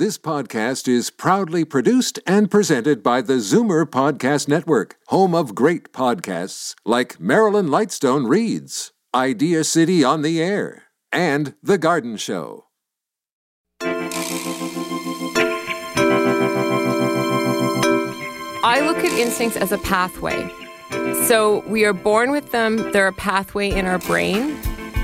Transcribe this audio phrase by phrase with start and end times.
[0.00, 5.92] This podcast is proudly produced and presented by the Zoomer Podcast Network, home of great
[5.92, 12.64] podcasts like Marilyn Lightstone Reads, Idea City on the Air, and The Garden Show.
[18.62, 20.48] I look at instincts as a pathway.
[21.26, 24.52] So we are born with them, they're a pathway in our brain,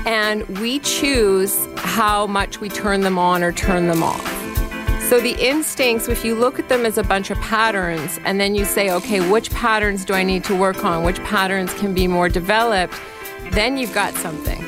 [0.07, 4.36] and we choose how much we turn them on or turn them off.
[5.07, 8.55] So the instincts, if you look at them as a bunch of patterns and then
[8.55, 11.05] you say, okay, which patterns do I need to work on?
[11.05, 12.93] Which patterns can be more developed?
[13.51, 14.61] Then you've got something.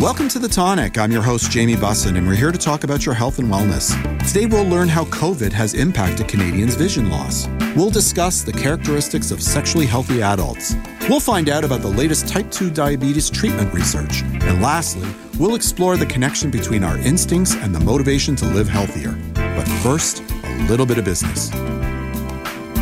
[0.00, 0.98] Welcome to The Tonic.
[0.98, 3.96] I'm your host, Jamie Bussin, and we're here to talk about your health and wellness.
[4.28, 7.48] Today, we'll learn how COVID has impacted Canadians' vision loss.
[7.74, 10.76] We'll discuss the characteristics of sexually healthy adults.
[11.08, 14.22] We'll find out about the latest type 2 diabetes treatment research.
[14.22, 19.12] And lastly, we'll explore the connection between our instincts and the motivation to live healthier.
[19.32, 21.48] But first, a little bit of business.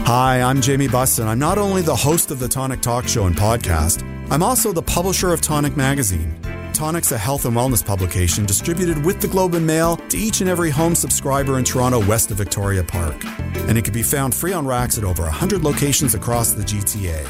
[0.04, 1.26] Hi, I'm Jamie Bussin.
[1.26, 4.82] I'm not only the host of the Tonic Talk Show and podcast, I'm also the
[4.82, 6.34] publisher of Tonic Magazine.
[6.74, 10.50] Tonic's a health and wellness publication distributed with the Globe and Mail to each and
[10.50, 13.24] every home subscriber in Toronto west of Victoria Park.
[13.68, 17.26] And it can be found free on racks at over 100 locations across the GTA.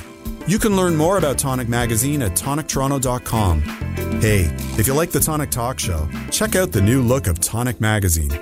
[0.48, 3.62] You can learn more about Tonic Magazine at tonictoronto.com.
[4.20, 7.80] Hey, if you like the Tonic Talk Show, check out the new look of Tonic
[7.80, 8.32] Magazine.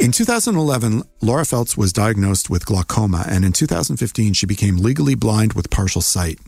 [0.00, 5.52] In 2011, Laura Feltz was diagnosed with glaucoma, and in 2015, she became legally blind
[5.52, 6.38] with partial sight.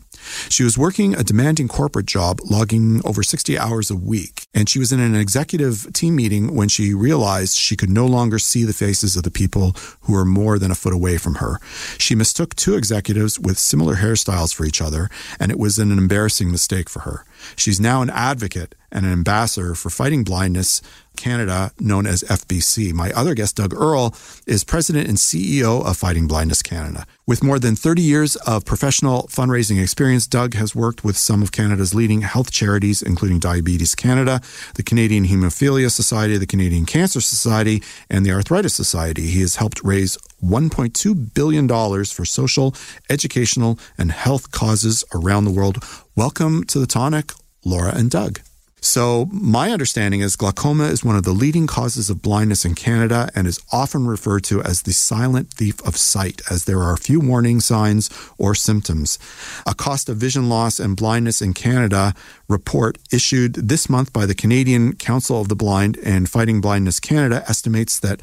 [0.49, 4.79] She was working a demanding corporate job, logging over 60 hours a week, and she
[4.79, 8.73] was in an executive team meeting when she realized she could no longer see the
[8.73, 11.59] faces of the people who were more than a foot away from her.
[11.97, 16.51] She mistook two executives with similar hairstyles for each other, and it was an embarrassing
[16.51, 17.25] mistake for her.
[17.55, 20.81] She's now an advocate and an ambassador for Fighting Blindness
[21.15, 22.93] Canada, known as FBC.
[22.93, 24.15] My other guest, Doug Earle,
[24.47, 27.05] is president and CEO of Fighting Blindness Canada.
[27.25, 31.51] With more than 30 years of professional fundraising experience, Doug has worked with some of
[31.51, 34.41] Canada's leading health charities, including Diabetes Canada,
[34.75, 39.27] the Canadian Hemophilia Society, the Canadian Cancer Society, and the Arthritis Society.
[39.27, 42.75] He has helped raise $1.2 billion for social,
[43.09, 45.83] educational, and health causes around the world.
[46.15, 47.31] Welcome to the Tonic,
[47.63, 48.39] Laura and Doug.
[48.83, 53.29] So, my understanding is glaucoma is one of the leading causes of blindness in Canada
[53.33, 57.21] and is often referred to as the silent thief of sight, as there are few
[57.21, 59.17] warning signs or symptoms.
[59.65, 62.13] A cost of vision loss and blindness in Canada
[62.53, 67.43] report issued this month by the Canadian Council of the Blind and Fighting Blindness Canada
[67.49, 68.21] estimates that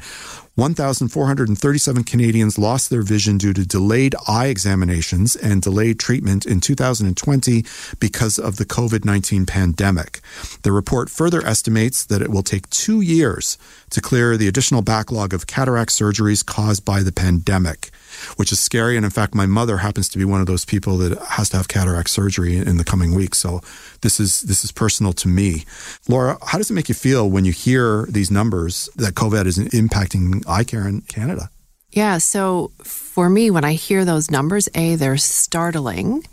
[0.55, 7.63] 1,437 Canadians lost their vision due to delayed eye examinations and delayed treatment in 2020
[7.99, 10.19] because of the COVID 19 pandemic.
[10.63, 13.57] The report further estimates that it will take two years
[13.91, 17.91] to clear the additional backlog of cataract surgeries caused by the pandemic
[18.35, 18.95] which is scary.
[18.95, 21.57] And in fact, my mother happens to be one of those people that has to
[21.57, 23.39] have cataract surgery in the coming weeks.
[23.39, 23.61] So
[24.01, 25.65] this is this is personal to me.
[26.07, 29.57] Laura, how does it make you feel when you hear these numbers that COVID is
[29.57, 31.49] impacting eye care in Canada?
[31.91, 36.23] Yeah, so for me, when I hear those numbers, A, they're startling.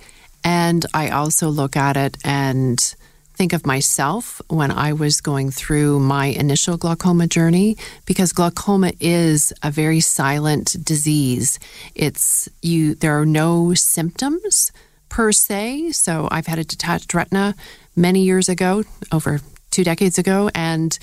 [0.44, 2.94] And I also look at it and
[3.38, 9.52] think of myself when I was going through my initial glaucoma journey because glaucoma is
[9.62, 11.60] a very silent disease.
[11.94, 14.72] It's you there are no symptoms
[15.08, 15.92] per se.
[15.92, 17.54] So I've had a detached retina
[17.94, 18.82] many years ago,
[19.12, 20.98] over 2 decades ago and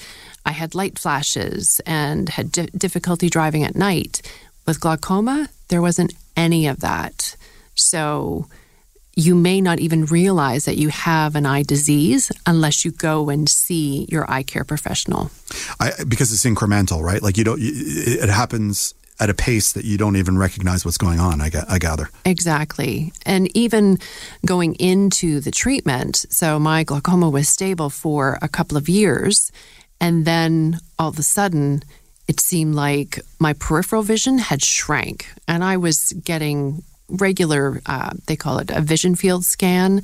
[0.45, 4.21] I had light flashes and had di- difficulty driving at night.
[4.67, 7.37] With glaucoma, there wasn't any of that.
[7.75, 8.49] So
[9.15, 13.47] you may not even realize that you have an eye disease unless you go and
[13.47, 15.31] see your eye care professional.
[15.79, 17.21] I, because it's incremental, right?
[17.21, 21.19] Like you don't, it happens at a pace that you don't even recognize what's going
[21.19, 22.09] on, I, I gather.
[22.25, 23.13] Exactly.
[23.25, 23.97] And even
[24.45, 29.51] going into the treatment, so my glaucoma was stable for a couple of years.
[30.01, 31.83] And then all of a sudden,
[32.27, 35.27] it seemed like my peripheral vision had shrank.
[35.47, 40.03] And I was getting regular, uh, they call it a vision field scan.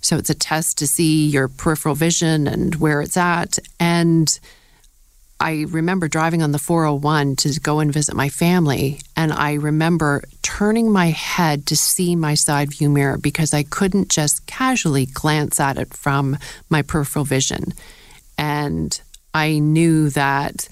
[0.00, 3.58] So it's a test to see your peripheral vision and where it's at.
[3.78, 4.38] And
[5.38, 9.00] I remember driving on the 401 to go and visit my family.
[9.16, 14.08] And I remember turning my head to see my side view mirror because I couldn't
[14.08, 17.72] just casually glance at it from my peripheral vision.
[18.36, 19.00] And
[19.34, 20.68] I knew that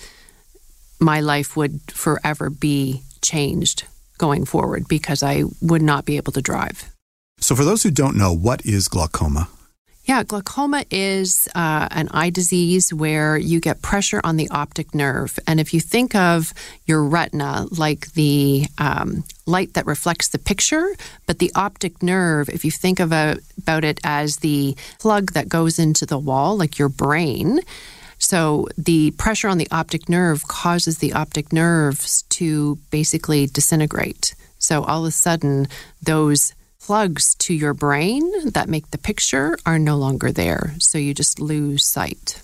[1.00, 3.84] my life would forever be changed
[4.20, 6.84] going forward because I would not be able to drive.
[7.40, 9.49] So, for those who don't know, what is glaucoma?
[10.05, 15.38] Yeah, glaucoma is uh, an eye disease where you get pressure on the optic nerve.
[15.46, 16.52] And if you think of
[16.87, 20.87] your retina like the um, light that reflects the picture,
[21.26, 25.49] but the optic nerve, if you think of a, about it as the plug that
[25.49, 27.61] goes into the wall, like your brain,
[28.20, 34.34] so the pressure on the optic nerve causes the optic nerves to basically disintegrate.
[34.58, 35.67] So all of a sudden,
[36.02, 40.75] those plugs to your brain that make the picture are no longer there.
[40.78, 42.43] So you just lose sight.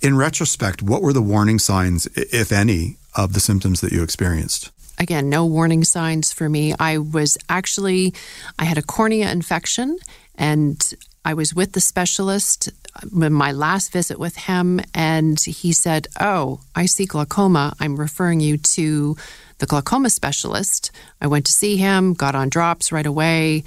[0.00, 4.70] In retrospect, what were the warning signs, if any, of the symptoms that you experienced?
[4.98, 6.74] Again, no warning signs for me.
[6.78, 8.14] I was actually,
[8.58, 9.98] I had a cornea infection
[10.36, 10.94] and
[11.24, 12.70] I was with the specialist
[13.12, 17.74] when my last visit with him, and he said, Oh, I see glaucoma.
[17.78, 19.16] I'm referring you to
[19.58, 20.90] the glaucoma specialist.
[21.20, 23.64] I went to see him, got on drops right away.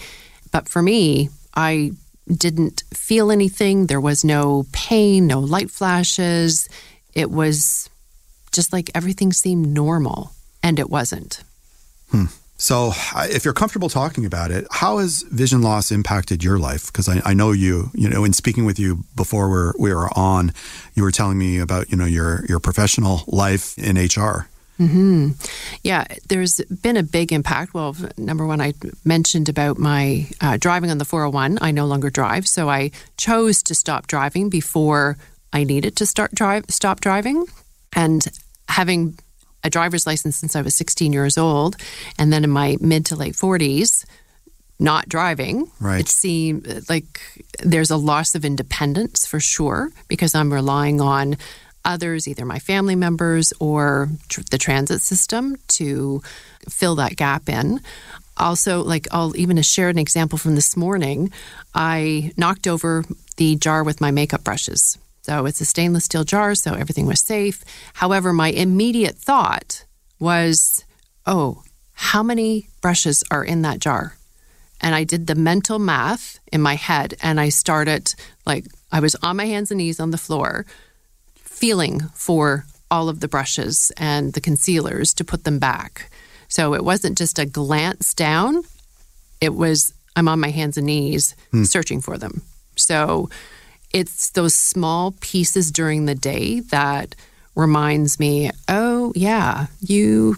[0.51, 1.91] But for me, I
[2.27, 3.87] didn't feel anything.
[3.87, 6.67] There was no pain, no light flashes.
[7.13, 7.89] It was
[8.51, 11.43] just like everything seemed normal, and it wasn't.
[12.09, 12.25] Hmm.
[12.57, 16.85] So, if you're comfortable talking about it, how has vision loss impacted your life?
[16.87, 20.09] Because I, I, know you, you know, in speaking with you before we're, we were
[20.17, 20.53] on,
[20.93, 24.47] you were telling me about, you know, your, your professional life in HR.
[24.79, 25.31] Mm-hmm.
[25.83, 27.73] Yeah, there's been a big impact.
[27.73, 28.73] Well, number one, I
[29.05, 31.59] mentioned about my uh, driving on the 401.
[31.61, 35.17] I no longer drive, so I chose to stop driving before
[35.51, 37.45] I needed to start drive stop driving.
[37.95, 38.25] And
[38.67, 39.19] having
[39.63, 41.77] a driver's license since I was 16 years old,
[42.17, 44.05] and then in my mid to late 40s,
[44.79, 45.71] not driving.
[45.79, 46.01] Right.
[46.01, 47.21] It seemed like
[47.59, 51.37] there's a loss of independence for sure because I'm relying on
[51.85, 56.21] others, either my family members or tr- the transit system, to
[56.69, 57.81] fill that gap in.
[58.37, 61.31] Also, like I'll even share an example from this morning.
[61.75, 63.03] I knocked over
[63.37, 67.21] the jar with my makeup brushes so it's a stainless steel jar, so everything was
[67.21, 67.63] safe.
[67.93, 69.85] However, my immediate thought
[70.19, 70.83] was,
[71.25, 74.17] oh, how many brushes are in that jar?
[74.81, 78.13] And I did the mental math in my head and I started
[78.45, 80.65] like I was on my hands and knees on the floor,
[81.35, 86.11] feeling for all of the brushes and the concealers to put them back.
[86.49, 88.63] So it wasn't just a glance down,
[89.39, 91.63] it was I'm on my hands and knees hmm.
[91.63, 92.41] searching for them.
[92.75, 93.29] So
[93.93, 97.15] it's those small pieces during the day that
[97.55, 100.35] reminds me, oh, yeah, you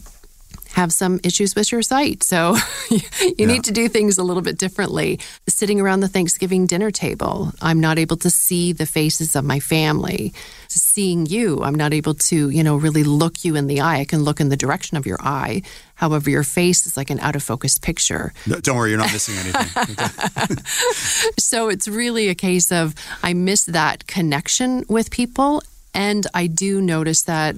[0.76, 2.22] have some issues with your sight.
[2.22, 2.58] So
[2.90, 3.00] you
[3.38, 3.46] yeah.
[3.46, 5.20] need to do things a little bit differently.
[5.48, 9.62] Sitting around the Thanksgiving dinner table, I'm not able to see the faces of my
[9.62, 10.34] family.
[10.68, 14.02] Seeing you, I'm not able to, you know, really look you in the eye.
[14.02, 15.62] I can look in the direction of your eye.
[15.96, 18.34] However, your face is like an out of focus picture.
[18.46, 20.58] No, don't worry, you're not missing anything.
[21.40, 25.64] so it's really a case of I miss that connection with people.
[25.94, 27.56] And I do notice that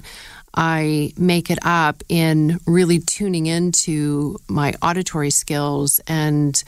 [0.57, 6.61] I make it up in really tuning into my auditory skills and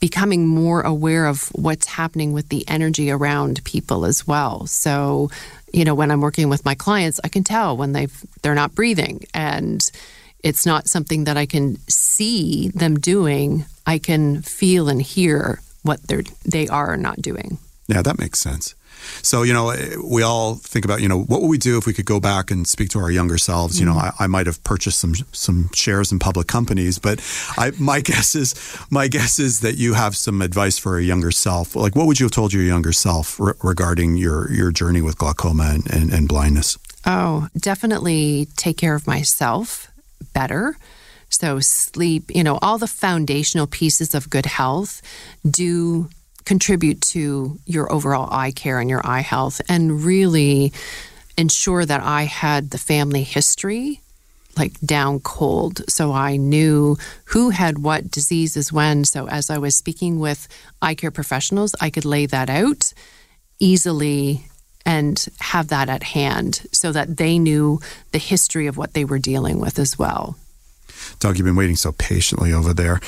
[0.00, 4.66] becoming more aware of what's happening with the energy around people as well.
[4.66, 5.30] So,
[5.72, 8.08] you know, when I'm working with my clients, I can tell when they
[8.42, 9.88] they're not breathing and
[10.42, 13.66] it's not something that I can see them doing.
[13.86, 17.58] I can feel and hear what they're they are not doing.
[17.86, 18.74] Yeah, that makes sense.
[19.22, 21.92] So, you know, we all think about, you know, what would we do if we
[21.92, 23.76] could go back and speak to our younger selves?
[23.76, 23.88] Mm-hmm.
[23.88, 24.22] You know, mm-hmm.
[24.22, 27.20] I, I, might have purchased some some shares in public companies, but
[27.56, 28.54] I, my guess is
[28.90, 31.76] my guess is that you have some advice for a younger self.
[31.76, 35.18] Like, what would you have told your younger self re- regarding your your journey with
[35.18, 36.78] glaucoma and, and, and blindness?
[37.06, 39.90] Oh, definitely take care of myself
[40.34, 40.76] better.
[41.30, 45.00] So, sleep, you know, all the foundational pieces of good health
[45.48, 46.10] do
[46.44, 50.72] contribute to your overall eye care and your eye health and really
[51.36, 54.00] ensure that I had the family history
[54.56, 55.82] like down cold.
[55.88, 59.04] So I knew who had what diseases when.
[59.04, 60.48] So as I was speaking with
[60.82, 62.92] eye care professionals, I could lay that out
[63.58, 64.46] easily
[64.84, 67.80] and have that at hand so that they knew
[68.12, 70.36] the history of what they were dealing with as well.
[71.18, 73.00] Doug, you've been waiting so patiently over there.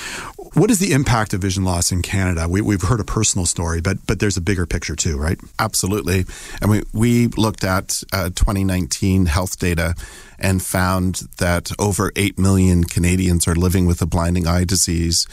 [0.55, 2.47] What is the impact of vision loss in Canada?
[2.47, 5.41] We, have heard a personal story, but but there's a bigger picture too, right?
[5.59, 6.27] Absolutely.
[6.61, 9.95] And we, we looked at uh, 2019 health data
[10.39, 15.27] and found that over 8 million Canadians are living with a blinding eye disease.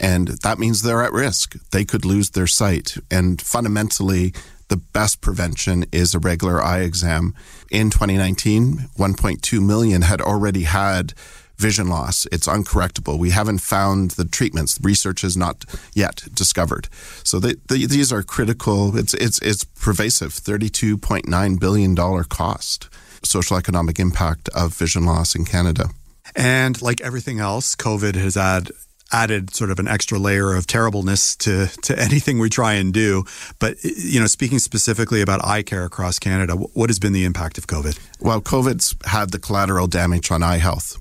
[0.00, 1.54] And that means they're at risk.
[1.70, 2.96] They could lose their sight.
[3.08, 4.34] And fundamentally,
[4.68, 7.34] the best prevention is a regular eye exam.
[7.70, 11.14] In 2019, 1.2 million had already had
[11.58, 12.26] vision loss.
[12.32, 13.18] It's uncorrectable.
[13.18, 14.78] We haven't found the treatments.
[14.82, 16.88] Research is not yet discovered.
[17.24, 18.96] So they, they, these are critical.
[18.96, 20.32] It's it's it's pervasive.
[20.32, 22.88] Thirty-two point nine billion dollar cost
[23.24, 25.90] social economic impact of vision loss in Canada.
[26.34, 28.70] And like everything else, COVID has had
[29.12, 33.24] added sort of an extra layer of terribleness to to anything we try and do.
[33.58, 37.58] But you know, speaking specifically about eye care across Canada, what has been the impact
[37.58, 37.98] of COVID?
[38.20, 41.00] Well, COVID's had the collateral damage on eye health.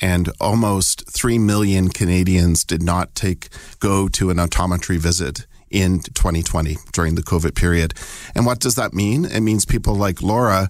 [0.00, 3.48] And almost 3 million Canadians did not take
[3.80, 7.94] go to an optometry visit in 2020 during the COVID period.
[8.34, 9.24] And what does that mean?
[9.24, 10.68] It means people like Laura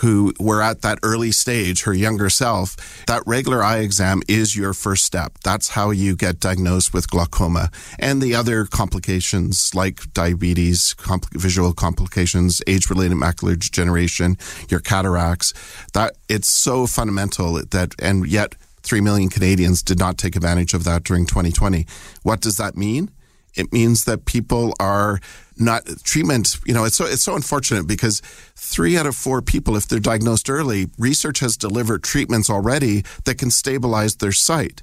[0.00, 4.72] who were at that early stage, her younger self, that regular eye exam is your
[4.72, 5.36] first step.
[5.44, 11.74] That's how you get diagnosed with glaucoma and the other complications like diabetes, compl- visual
[11.74, 14.38] complications, age-related macular degeneration,
[14.70, 15.52] your cataracts.
[15.92, 20.84] That it's so fundamental that, and yet 3 million Canadians did not take advantage of
[20.84, 21.86] that during 2020.
[22.22, 23.10] What does that mean?
[23.54, 25.20] It means that people are
[25.56, 26.58] not treatment.
[26.64, 28.20] You know, it's so it's so unfortunate because
[28.56, 33.38] three out of four people, if they're diagnosed early, research has delivered treatments already that
[33.38, 34.82] can stabilize their sight.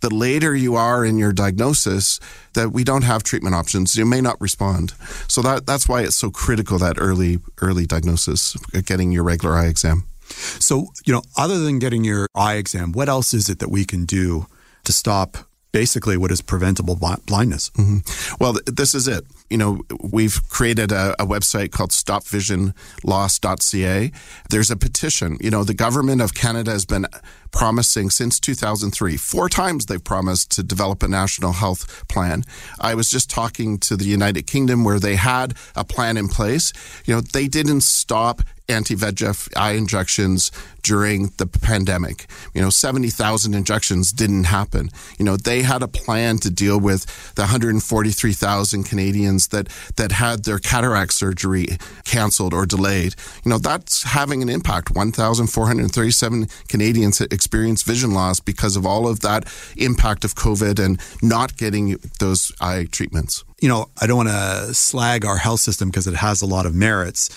[0.00, 2.20] The later you are in your diagnosis,
[2.54, 4.92] that we don't have treatment options, you may not respond.
[5.26, 9.66] So that that's why it's so critical that early early diagnosis, getting your regular eye
[9.66, 10.07] exam.
[10.30, 13.84] So you know, other than getting your eye exam, what else is it that we
[13.84, 14.46] can do
[14.84, 15.38] to stop
[15.72, 17.68] basically what is preventable blindness.
[17.70, 18.36] Mm-hmm.
[18.40, 19.26] Well, this is it.
[19.50, 24.12] You know, we've created a, a, website called stopvisionloss.ca.
[24.50, 25.36] There's a petition.
[25.40, 27.06] You know, the government of Canada has been
[27.50, 29.16] promising since 2003.
[29.16, 32.44] Four times they've promised to develop a national health plan.
[32.80, 36.72] I was just talking to the United Kingdom where they had a plan in place.
[37.04, 40.50] You know, they didn't stop anti VEGF eye injections
[40.82, 42.26] during the pandemic.
[42.54, 44.90] You know, 70,000 injections didn't happen.
[45.18, 50.44] You know, they had a plan to deal with the 143,000 Canadians that, that had
[50.44, 53.14] their cataract surgery canceled or delayed.
[53.44, 54.94] You know, that's having an impact.
[54.94, 59.44] 1,437 Canadians experienced vision loss because of all of that
[59.76, 63.44] impact of COVID and not getting those eye treatments.
[63.60, 66.64] You know, I don't want to slag our health system because it has a lot
[66.64, 67.28] of merits,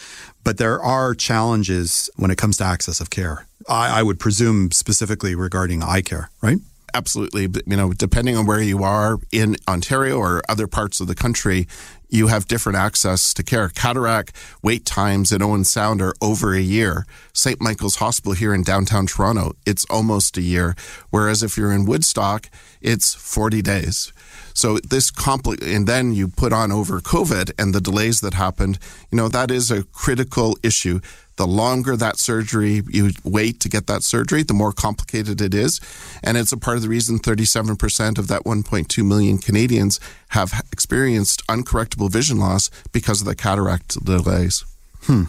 [0.43, 3.47] but there are challenges when it comes to access of care.
[3.67, 6.59] I, I would presume specifically regarding eye care, right?
[6.93, 7.43] Absolutely.
[7.65, 11.67] You know, depending on where you are in Ontario or other parts of the country,
[12.09, 13.69] you have different access to care.
[13.69, 17.05] Cataract wait times in Owen Sound are over a year.
[17.33, 17.61] St.
[17.61, 20.75] Michael's Hospital here in downtown Toronto, it's almost a year.
[21.09, 22.49] Whereas if you're in Woodstock,
[22.81, 24.11] it's 40 days.
[24.53, 28.79] So this compli- and then you put on over COVID and the delays that happened,
[29.11, 30.99] you know, that is a critical issue.
[31.37, 35.79] The longer that surgery you wait to get that surgery, the more complicated it is.
[36.21, 41.45] And it's a part of the reason 37% of that 1.2 million Canadians have experienced
[41.47, 44.65] uncorrectable vision loss because of the cataract delays.
[45.03, 45.23] Hmm.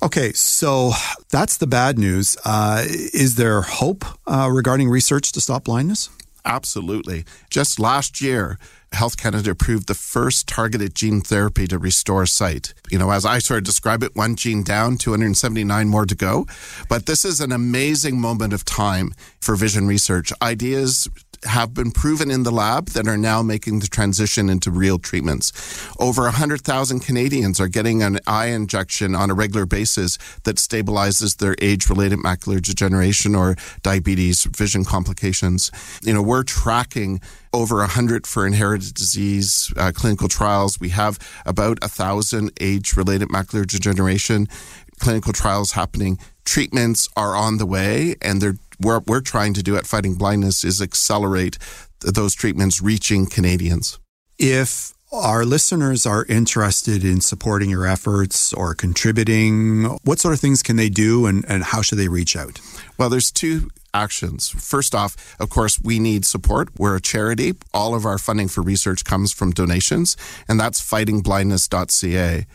[0.00, 0.92] Okay, so
[1.30, 2.36] that's the bad news.
[2.44, 6.08] Uh, is there hope uh, regarding research to stop blindness?
[6.48, 7.24] Absolutely.
[7.50, 8.58] Just last year,
[8.92, 12.72] Health Canada approved the first targeted gene therapy to restore sight.
[12.90, 16.46] You know, as I sort of describe it, one gene down, 279 more to go.
[16.88, 20.32] But this is an amazing moment of time for vision research.
[20.40, 21.06] Ideas
[21.44, 25.52] have been proven in the lab that are now making the transition into real treatments.
[25.98, 31.54] Over 100,000 Canadians are getting an eye injection on a regular basis that stabilizes their
[31.60, 35.70] age related macular degeneration or diabetes vision complications.
[36.02, 37.20] You know, we're tracking
[37.52, 40.78] over 100 for inherited disease uh, clinical trials.
[40.80, 44.48] We have about 1,000 age related macular degeneration
[44.98, 46.18] clinical trials happening.
[46.44, 50.64] Treatments are on the way and they're what we're trying to do at Fighting Blindness
[50.64, 51.58] is accelerate
[52.00, 53.98] those treatments reaching Canadians.
[54.38, 60.62] If our listeners are interested in supporting your efforts or contributing, what sort of things
[60.62, 62.60] can they do and, and how should they reach out?
[62.98, 64.50] Well, there's two actions.
[64.50, 66.68] First off, of course, we need support.
[66.78, 67.54] We're a charity.
[67.72, 70.16] All of our funding for research comes from donations,
[70.46, 72.46] and that's fightingblindness.ca.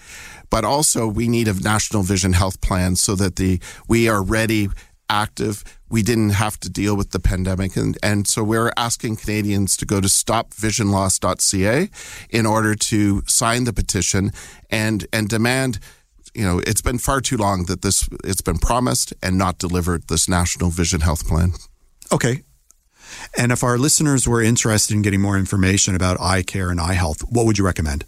[0.49, 4.69] But also, we need a national vision health plan so that the we are ready
[5.09, 5.63] active.
[5.93, 7.77] We didn't have to deal with the pandemic.
[7.77, 11.89] And, and so we're asking Canadians to go to stopvisionloss.ca
[12.31, 14.31] in order to sign the petition
[14.71, 15.77] and, and demand
[16.33, 20.07] you know, it's been far too long that this it's been promised and not delivered
[20.07, 21.51] this national vision health plan.
[22.11, 22.41] Okay.
[23.37, 26.93] And if our listeners were interested in getting more information about eye care and eye
[26.93, 28.03] health, what would you recommend?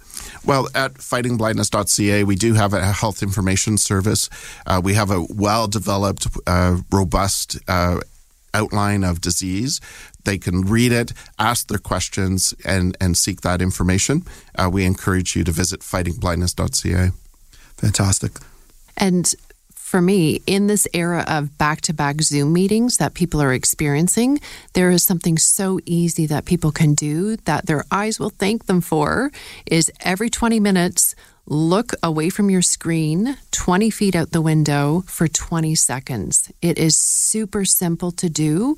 [0.45, 4.29] Well, at fightingblindness.ca, we do have a health information service.
[4.67, 7.99] Uh, we have a well developed, uh, robust uh,
[8.53, 9.81] outline of disease.
[10.23, 14.23] They can read it, ask their questions, and, and seek that information.
[14.55, 17.11] Uh, we encourage you to visit fightingblindness.ca.
[17.77, 18.31] Fantastic.
[18.97, 19.33] And
[19.85, 24.39] for me, in this era of back to back Zoom meetings that people are experiencing,
[24.73, 28.81] there is something so easy that people can do that their eyes will thank them
[28.81, 29.31] for
[29.67, 31.13] is every 20 minutes,
[31.45, 36.51] look away from your screen 20 feet out the window for 20 seconds.
[36.63, 38.77] It is super simple to do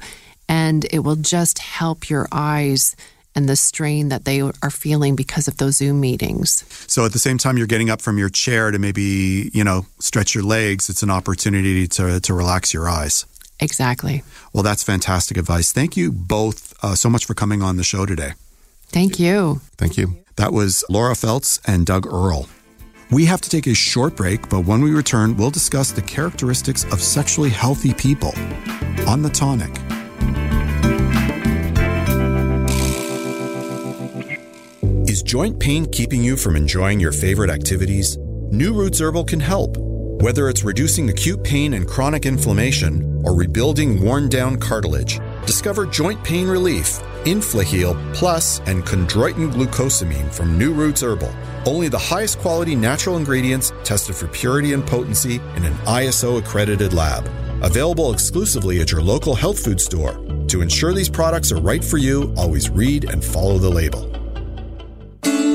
[0.49, 2.97] and it will just help your eyes
[3.37, 6.65] and the strain that they are feeling because of those Zoom meetings.
[6.87, 9.85] So at the same time you're getting up from your chair to maybe, you know,
[9.99, 13.27] stretch your legs, it's an opportunity to, to relax your eyes.
[13.59, 14.23] Exactly.
[14.53, 15.71] Well, that's fantastic advice.
[15.71, 18.33] Thank you both uh, so much for coming on the show today.
[18.87, 19.61] Thank you.
[19.77, 20.17] Thank you.
[20.37, 22.47] That was Laura Feltz and Doug Earle.
[23.11, 26.85] We have to take a short break, but when we return, we'll discuss the characteristics
[26.85, 28.33] of sexually healthy people
[29.07, 29.71] on the tonic.
[35.17, 38.19] Is joint pain keeping you from enjoying your favorite activities?
[38.51, 39.75] New Roots Herbal can help.
[40.21, 46.23] Whether it's reducing acute pain and chronic inflammation or rebuilding worn down cartilage, discover joint
[46.23, 51.33] pain relief, Inflaheal Plus, and chondroitin glucosamine from New Roots Herbal.
[51.65, 56.93] Only the highest quality natural ingredients tested for purity and potency in an ISO accredited
[56.93, 57.25] lab.
[57.63, 60.23] Available exclusively at your local health food store.
[60.49, 64.16] To ensure these products are right for you, always read and follow the label.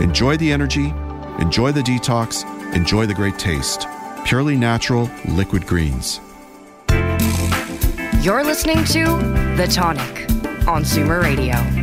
[0.00, 0.94] Enjoy the energy,
[1.40, 3.86] enjoy the detox, enjoy the great taste.
[4.24, 6.20] Purely natural liquid greens.
[8.22, 9.04] You're listening to
[9.56, 10.30] The Tonic
[10.68, 11.77] on Zoomer Radio.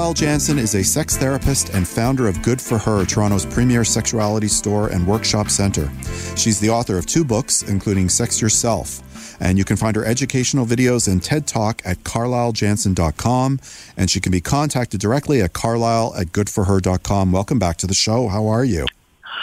[0.00, 4.48] Carlyle Jansen is a sex therapist and founder of Good for Her, Toronto's premier sexuality
[4.48, 5.92] store and workshop center.
[6.38, 9.02] She's the author of two books, including Sex Yourself.
[9.42, 13.60] And you can find her educational videos and TED Talk at carlylejansen.com.
[13.98, 17.30] And she can be contacted directly at carlyle at goodforher.com.
[17.30, 18.28] Welcome back to the show.
[18.28, 18.86] How are you?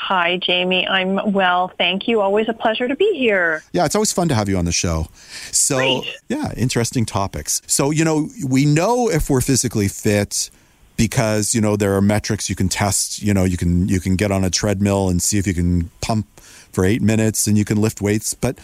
[0.07, 0.87] Hi, Jamie.
[0.87, 1.67] I'm well.
[1.77, 2.21] Thank you.
[2.21, 3.61] Always a pleasure to be here.
[3.73, 5.09] Yeah, it's always fun to have you on the show.
[5.51, 6.15] So, Great.
[6.29, 7.61] yeah, interesting topics.
[7.67, 10.49] So, you know, we know if we're physically fit
[10.95, 14.15] because, you know, there are metrics you can test, you know, you can you can
[14.15, 17.65] get on a treadmill and see if you can pump for 8 minutes and you
[17.65, 18.57] can lift weights, but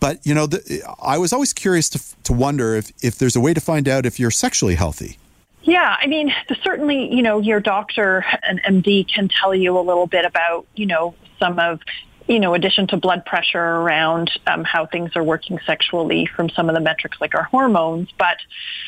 [0.00, 3.40] but you know, the, I was always curious to to wonder if if there's a
[3.40, 5.18] way to find out if you're sexually healthy.
[5.66, 10.06] Yeah, I mean, certainly, you know, your doctor and MD can tell you a little
[10.06, 11.80] bit about, you know, some of,
[12.28, 16.68] you know, addition to blood pressure around um, how things are working sexually from some
[16.68, 18.08] of the metrics like our hormones.
[18.16, 18.38] But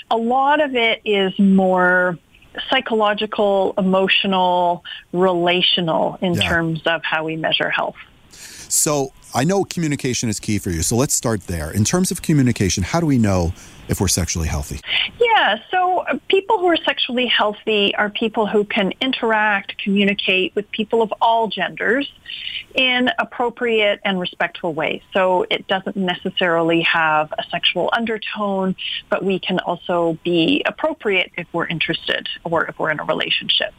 [0.09, 2.17] a lot of it is more
[2.71, 6.49] psychological, emotional, relational in Yeah.
[6.49, 7.97] terms of how we measure health.
[8.31, 10.83] So, I know communication is key for you.
[10.83, 11.71] So, let's start there.
[11.73, 13.53] In terms of communication, how do we know
[13.89, 14.81] if we're sexually healthy?
[15.21, 21.03] Yeah, so people who are sexually healthy are people who can interact, communicate with people
[21.03, 22.11] of all genders
[22.75, 25.03] in appropriate and respectful ways.
[25.13, 28.77] So it doesn't necessarily have a sexual undertone,
[29.09, 33.73] but we can also be appropriate if we're interested or if we're in a relationship.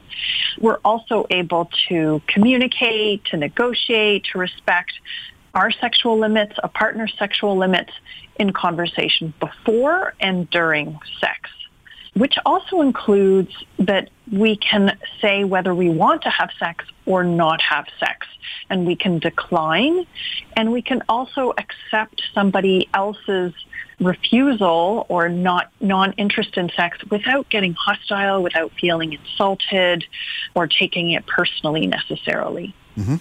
[0.59, 4.93] We're also able to communicate, to negotiate, to respect
[5.53, 7.91] our sexual limits, a partner's sexual limits
[8.39, 11.49] in conversation before and during sex,
[12.15, 17.61] which also includes that we can say whether we want to have sex or not
[17.61, 18.25] have sex.
[18.69, 20.05] And we can decline
[20.55, 23.53] and we can also accept somebody else's
[23.99, 30.05] refusal or not non-interest in sex without getting hostile, without feeling insulted
[30.55, 32.73] or taking it personally necessarily.
[32.97, 33.15] Mm-hmm.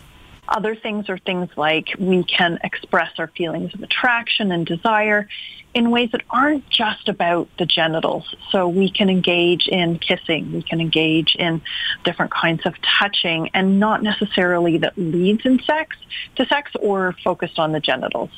[0.49, 5.29] Other things are things like we can express our feelings of attraction and desire
[5.75, 8.35] in ways that aren't just about the genitals.
[8.51, 11.61] So we can engage in kissing, we can engage in
[12.05, 15.97] different kinds of touching and not necessarily that leads in sex
[16.37, 18.31] to sex or focused on the genitals.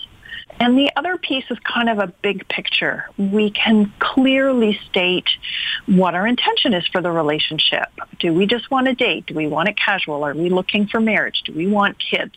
[0.63, 3.09] And the other piece is kind of a big picture.
[3.17, 5.29] We can clearly state
[5.87, 7.89] what our intention is for the relationship.
[8.19, 9.25] Do we just want to date?
[9.25, 10.23] Do we want it casual?
[10.23, 11.43] Are we looking for marriage?
[11.47, 12.35] Do we want kids?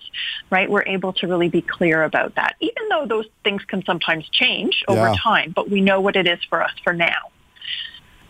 [0.49, 0.69] Right?
[0.69, 4.85] We're able to really be clear about that, even though those things can sometimes change
[4.87, 5.15] over Yeah.
[5.21, 7.29] time, but we know what it is for us for now.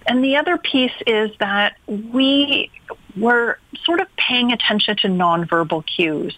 [0.08, 2.71] And the other piece is that we
[3.17, 6.36] were sort of paying attention to nonverbal cues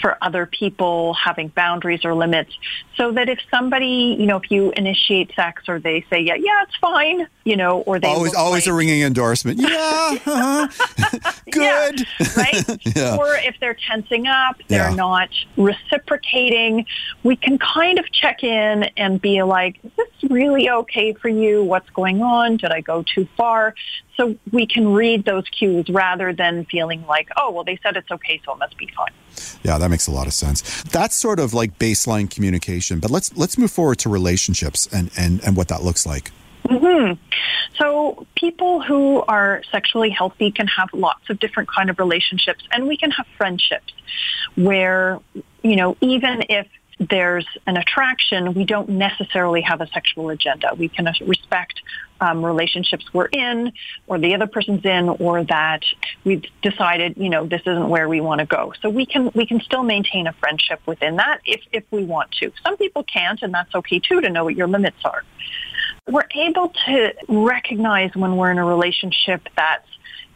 [0.00, 2.56] for other people having boundaries or limits
[2.96, 6.62] so that if somebody, you know, if you initiate sex or they say, yeah, yeah,
[6.62, 9.58] it's fine, you know, or they always always a ringing endorsement.
[9.60, 9.68] Yeah,
[10.26, 11.30] uh-huh.
[11.50, 12.00] good.
[12.00, 12.64] yeah, right?
[12.96, 13.16] Yeah.
[13.16, 14.94] Or if they're tensing up, they're Yeah.
[14.94, 16.86] not reciprocating,
[17.22, 21.62] we can kind of check in and be like, is this really okay for you?
[21.64, 22.56] What's going on?
[22.56, 23.74] Did I go too far?
[24.18, 28.10] So we can read those cues rather than feeling like, oh, well, they said it's
[28.10, 29.12] okay, so it must be fine.
[29.62, 30.82] Yeah, that makes a lot of sense.
[30.82, 32.98] That's sort of like baseline communication.
[32.98, 36.32] But let's let's move forward to relationships and and and what that looks like.
[36.64, 37.14] Mm-hmm.
[37.78, 42.86] So people who are sexually healthy can have lots of different kind of relationships and
[42.88, 43.94] we can have friendships
[44.54, 45.20] where,
[45.62, 46.66] you know, even if
[46.98, 50.74] there's an attraction, we don't necessarily have a sexual agenda.
[50.76, 51.80] We can respect
[52.20, 53.72] um, relationships we're in
[54.08, 55.84] or the other person's in or that
[56.24, 58.72] we've decided, you know, this isn't where we want to go.
[58.82, 62.32] So we can, we can still maintain a friendship within that if, if we want
[62.40, 62.52] to.
[62.64, 65.22] Some people can't and that's okay too to know what your limits are
[66.08, 69.87] we're able to recognize when we're in a relationship that's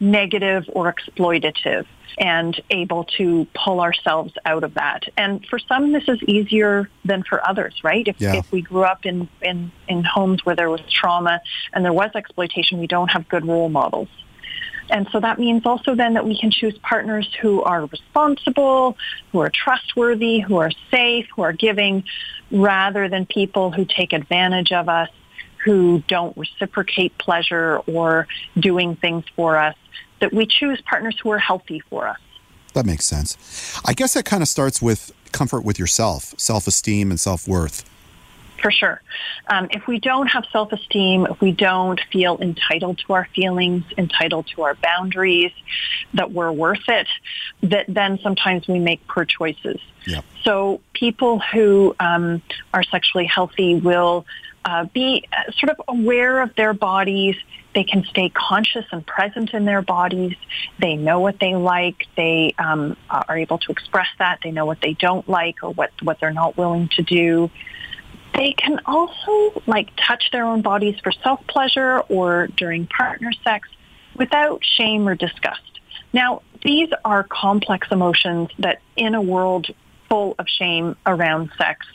[0.02, 1.86] negative or exploitative
[2.18, 5.04] and able to pull ourselves out of that.
[5.16, 8.06] And for some, this is easier than for others, right?
[8.06, 8.34] If, Yeah.
[8.34, 11.40] if we grew up in, in, in homes where there was trauma
[11.72, 14.08] and there was exploitation, we don't have good role models.
[14.90, 18.98] And so that means also then that we can choose partners who are responsible,
[19.30, 22.04] who are trustworthy, who are safe, who are giving,
[22.50, 25.08] rather than people who take advantage of us,
[25.64, 28.27] who don't reciprocate pleasure or
[28.59, 29.77] doing things for us,
[30.20, 32.18] that we choose partners who are healthy for us.
[32.75, 33.81] That makes sense.
[33.85, 37.88] I guess that kind of starts with comfort with yourself, self esteem, and self worth.
[38.62, 39.03] For sure.
[39.48, 44.46] Um, if we don't have self-esteem, if we don't feel entitled to our feelings, entitled
[44.55, 45.51] to our boundaries,
[46.14, 47.09] that we're worth it,
[47.64, 49.81] that then sometimes we make poor choices.
[50.07, 50.25] Yep.
[50.44, 52.40] So people who um,
[52.72, 54.27] are sexually healthy will
[54.64, 57.37] uh, be uh, sort of aware of their bodies.
[57.75, 60.37] They can stay conscious and present in their bodies.
[60.79, 62.07] They know what they like.
[62.16, 64.40] They um, are able to express that.
[64.42, 67.51] They know what they don't like or what, what they're not willing to do.
[68.35, 73.68] They can also like touch their own bodies for self-pleasure or during partner sex
[74.16, 75.81] without shame or disgust.
[76.12, 79.68] Now, these are complex emotions that in a world
[80.09, 81.87] full of shame around sex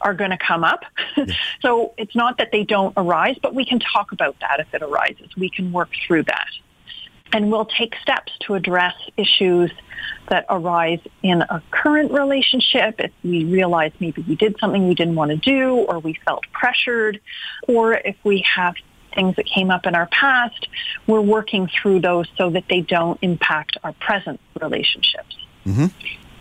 [0.00, 0.84] are going to come up.
[1.60, 4.82] so it's not that they don't arise, but we can talk about that if it
[4.82, 5.36] arises.
[5.36, 6.48] We can work through that.
[7.32, 9.70] And we'll take steps to address issues
[10.30, 15.14] that arise in a current relationship if we realize maybe we did something we didn't
[15.14, 17.20] want to do or we felt pressured
[17.66, 18.74] or if we have
[19.14, 20.68] things that came up in our past,
[21.06, 25.36] we're working through those so that they don't impact our present relationships.
[25.66, 25.86] Mm-hmm.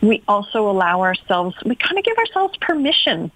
[0.07, 3.31] We also allow ourselves, we kind of give ourselves permission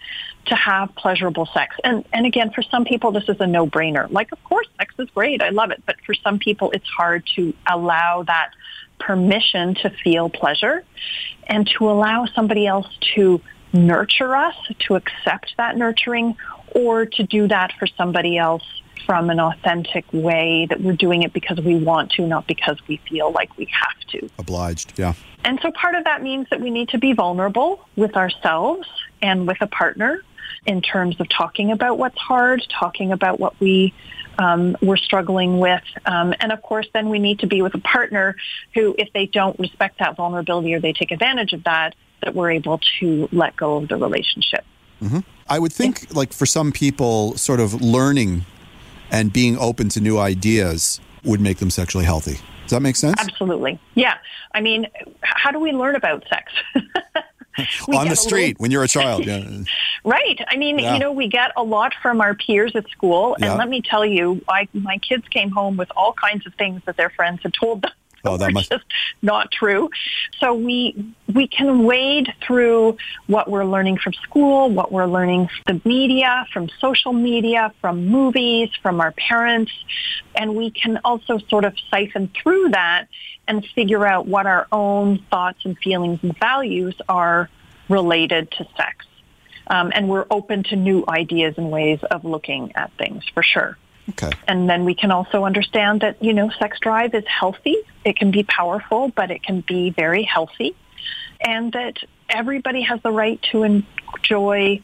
[0.46, 1.76] to have pleasurable sex.
[1.84, 4.10] And, and again, for some people, this is a no-brainer.
[4.10, 5.42] Like, of course, sex is great.
[5.42, 5.84] I love it.
[5.86, 8.52] But for some people, it's hard to allow that
[9.00, 10.84] permission to feel pleasure
[11.48, 13.42] and to allow somebody else to
[13.74, 14.56] nurture us,
[14.88, 16.36] to accept that nurturing,
[16.74, 18.64] or to do that for somebody else
[19.06, 22.98] from an authentic way that we're doing it because we want to, not because we
[23.10, 24.30] feel like we have to.
[24.38, 24.94] Obliged.
[24.98, 25.14] Yeah.
[25.44, 28.88] And so part of that means that we need to be vulnerable with ourselves
[29.22, 30.22] and with a partner
[30.66, 33.94] in terms of talking about what's hard, talking about what we
[34.38, 35.84] um, we're struggling with.
[36.06, 38.36] Um, and of course, then we need to be with a partner
[38.74, 42.52] who, if they don't respect that vulnerability or they take advantage of that, that we're
[42.52, 44.64] able to let go of the relationship.
[45.50, 48.46] I would think, like, for some people, sort of learning
[49.12, 52.40] and being open to new ideas would make them sexually healthy.
[52.64, 53.20] Does that make sense?
[53.20, 53.80] Absolutely.
[53.96, 54.18] Yeah.
[54.56, 54.88] I mean,
[55.22, 56.52] how do we learn about sex?
[57.94, 59.26] On the street little- when you're a child.
[59.26, 59.46] Yeah.
[60.04, 60.40] Right.
[60.48, 60.94] I mean, Yeah.
[60.96, 63.36] you know, we get a lot from our peers at school.
[63.40, 63.50] Yeah.
[63.52, 66.82] And let me tell you, I, my kids came home with all kinds of things
[66.88, 67.92] that their friends had told them.
[68.24, 68.86] Oh, that must- just
[69.22, 69.90] not true.
[70.40, 75.80] So we we can wade through what we're learning from school, what we're learning from
[75.80, 79.72] the media, from social media, from movies, from our parents,
[80.36, 83.08] and we can also sort of siphon through that
[83.48, 87.50] and figure out what our own thoughts and feelings and values are
[87.90, 89.06] related to sex.
[89.68, 93.78] Um, and we're open to new ideas and ways of looking at things for sure.
[94.12, 94.32] Okay.
[94.48, 97.78] And then we can also understand that, you know, sex drive is healthy.
[98.06, 100.76] It can be powerful, but it can be very healthy.
[101.40, 101.98] And that
[102.30, 104.82] everybody has the right to enjoy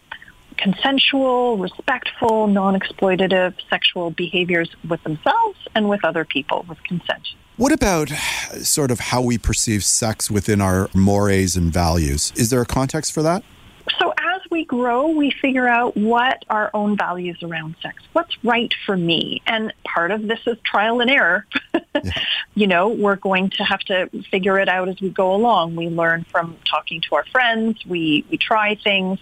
[0.57, 7.27] consensual, respectful, non-exploitative sexual behaviors with themselves and with other people with consent.
[7.57, 8.09] What about
[8.61, 12.31] sort of how we perceive sex within our mores and values?
[12.35, 13.43] Is there a context for that?
[13.99, 18.03] So as we grow, we figure out what our own values around sex.
[18.13, 19.41] What's right for me?
[19.45, 21.45] And part of this is trial and error.
[21.73, 22.11] yeah.
[22.55, 25.75] You know, we're going to have to figure it out as we go along.
[25.75, 27.85] We learn from talking to our friends.
[27.85, 29.19] We, we try things.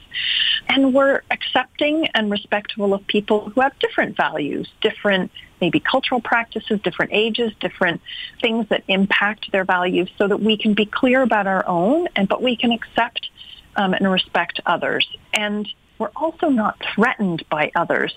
[0.68, 6.80] And we're accepting and respectful of people who have different values, different maybe cultural practices,
[6.82, 8.02] different ages, different
[8.42, 12.28] things that impact their values so that we can be clear about our own and
[12.28, 13.30] but we can accept
[13.76, 15.08] um, and respect others.
[15.34, 18.14] And we're also not threatened by others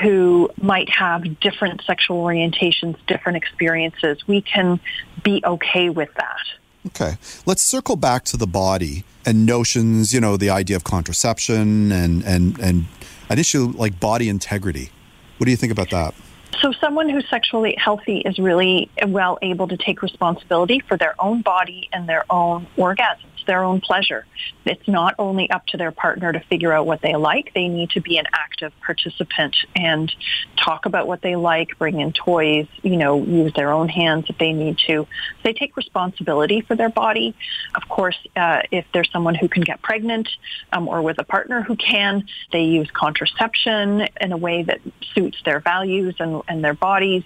[0.00, 4.26] who might have different sexual orientations, different experiences.
[4.26, 4.80] We can
[5.22, 6.40] be okay with that.
[6.86, 7.16] Okay.
[7.46, 12.22] Let's circle back to the body and notions, you know, the idea of contraception and,
[12.24, 12.86] and, and
[13.30, 14.90] an issue like body integrity.
[15.38, 16.14] What do you think about that?
[16.60, 21.42] So someone who's sexually healthy is really well able to take responsibility for their own
[21.42, 24.26] body and their own orgasm their own pleasure.
[24.64, 27.52] It's not only up to their partner to figure out what they like.
[27.54, 30.12] They need to be an active participant and
[30.56, 34.38] talk about what they like, bring in toys, you know, use their own hands if
[34.38, 35.06] they need to.
[35.42, 37.34] They take responsibility for their body.
[37.74, 40.28] Of course, uh, if there's someone who can get pregnant
[40.72, 44.80] um, or with a partner who can, they use contraception in a way that
[45.14, 47.22] suits their values and, and their bodies.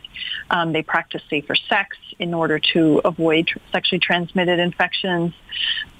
[0.51, 5.33] Um, they practice safer sex in order to avoid sexually transmitted infections.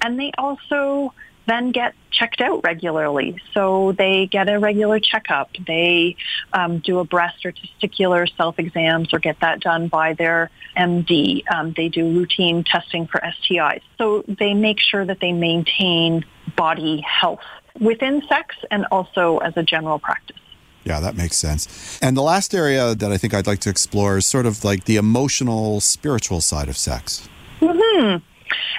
[0.01, 1.13] And they also
[1.49, 3.37] then get checked out regularly.
[3.53, 5.49] So they get a regular checkup.
[5.65, 6.15] They
[6.53, 11.43] um, do a breast or testicular self-exams or get that done by their MD.
[11.51, 13.81] Um, they do routine testing for STIs.
[13.97, 16.23] So they make sure that they maintain
[16.55, 17.39] body health
[17.79, 20.37] within sex and also as a general practice.
[20.83, 21.99] Yeah, that makes sense.
[22.01, 24.85] And the last area that I think I'd like to explore is sort of like
[24.85, 27.27] the emotional, spiritual side of sex.
[27.59, 28.23] Mm-hmm.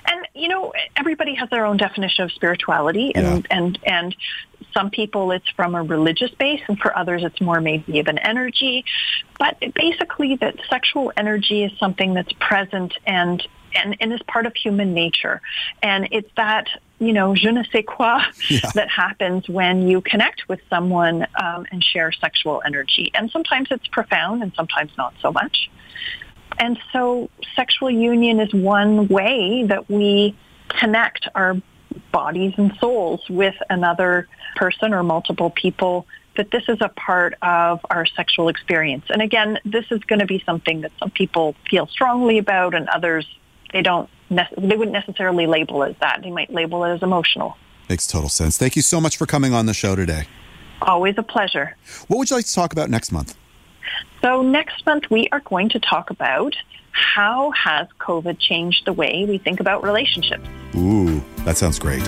[0.07, 3.57] And you know, everybody has their own definition of spirituality, and yeah.
[3.57, 4.17] and and
[4.73, 8.19] some people it's from a religious base, and for others it's more maybe of an
[8.19, 8.85] energy.
[9.39, 14.55] But basically, that sexual energy is something that's present and and, and is part of
[14.55, 15.41] human nature.
[15.83, 18.71] And it's that, you know, je ne sais quoi yeah.
[18.75, 23.11] that happens when you connect with someone um, and share sexual energy.
[23.15, 25.71] And sometimes it's profound and sometimes not so much.
[26.61, 30.37] And so sexual union is one way that we
[30.69, 31.57] connect our
[32.13, 37.81] bodies and souls with another person or multiple people that this is a part of
[37.91, 39.05] our sexual experience.
[39.09, 42.89] And again, this is going to be something that some people feel strongly about and
[42.89, 43.27] others
[43.73, 46.21] they don't they wouldn't necessarily label it as that.
[46.23, 47.57] They might label it as emotional.
[47.89, 48.57] Makes total sense.
[48.59, 50.27] Thank you so much for coming on the show today.
[50.83, 51.77] Always a pleasure.
[52.07, 53.37] What would you like to talk about next month?
[54.21, 56.55] So next month we are going to talk about
[56.93, 60.47] how has COVID changed the way we think about relationships?
[60.77, 62.03] Ooh, that sounds great.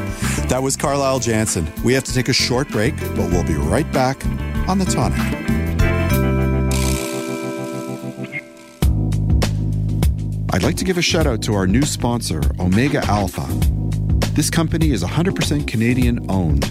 [0.48, 1.70] That was Carlyle Jansen.
[1.84, 4.24] We have to take a short break, but we'll be right back
[4.68, 5.20] on the tonic.
[10.54, 13.46] I'd like to give a shout out to our new sponsor, Omega Alpha.
[14.34, 16.70] This company is 100% Canadian owned.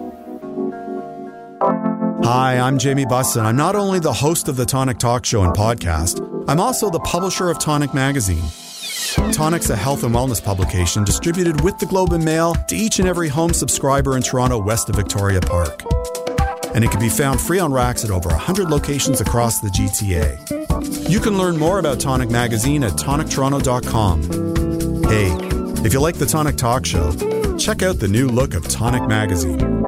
[2.23, 3.43] Hi, I'm Jamie Bussin.
[3.43, 6.99] I'm not only the host of the Tonic Talk Show and podcast, I'm also the
[6.99, 8.43] publisher of Tonic Magazine.
[9.33, 13.07] Tonic's a health and wellness publication distributed with the Globe and Mail to each and
[13.07, 15.83] every home subscriber in Toronto west of Victoria Park.
[16.75, 21.09] And it can be found free on racks at over 100 locations across the GTA.
[21.09, 25.03] You can learn more about Tonic Magazine at tonictoronto.com.
[25.03, 27.11] Hey, if you like the Tonic Talk Show,
[27.57, 29.80] check out the new look of Tonic Magazine.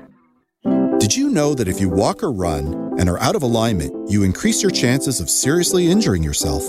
[1.14, 4.24] Did you know that if you walk or run and are out of alignment, you
[4.24, 6.68] increase your chances of seriously injuring yourself?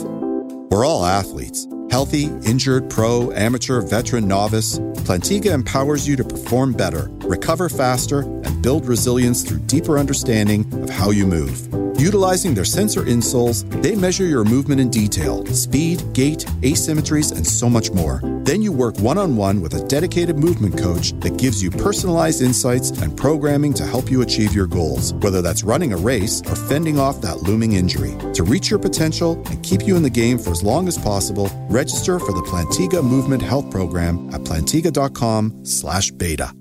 [0.70, 1.66] We're all athletes.
[1.90, 4.80] Healthy, injured, pro, amateur, veteran, novice.
[5.06, 10.90] Plantiga empowers you to perform better, recover faster, and build resilience through deeper understanding of
[10.90, 11.66] how you move.
[12.04, 17.70] Utilizing their sensor insoles, they measure your movement in detail speed, gait, asymmetries, and so
[17.70, 18.20] much more.
[18.42, 22.42] Then you work one on one with a dedicated movement coach that gives you personalized
[22.42, 26.54] insights and programming to help you achieve your goals, whether that's running a race or
[26.54, 28.14] fending off that looming injury.
[28.34, 31.48] To reach your potential and keep you in the game for as long as possible,
[31.70, 36.52] register for the Plantiga Movement Health Program at plantiga.com slash beta.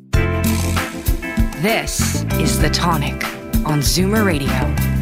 [1.61, 3.21] This is The Tonic
[3.65, 4.92] on Zoomer Radio.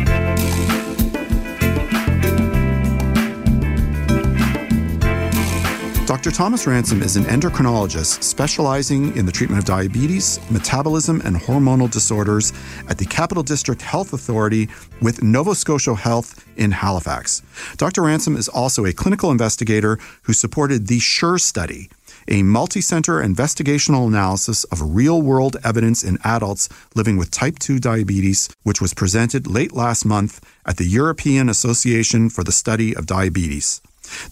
[6.22, 6.38] Dr.
[6.38, 12.54] Thomas Ransom is an endocrinologist specializing in the treatment of diabetes, metabolism, and hormonal disorders
[12.88, 14.70] at the Capital District Health Authority
[15.02, 17.42] with Nova Scotia Health in Halifax.
[17.78, 18.04] Dr.
[18.04, 21.90] Ransom is also a clinical investigator who supported the SURE study,
[22.28, 27.80] a multi center investigational analysis of real world evidence in adults living with type 2
[27.80, 33.08] diabetes, which was presented late last month at the European Association for the Study of
[33.08, 33.82] Diabetes.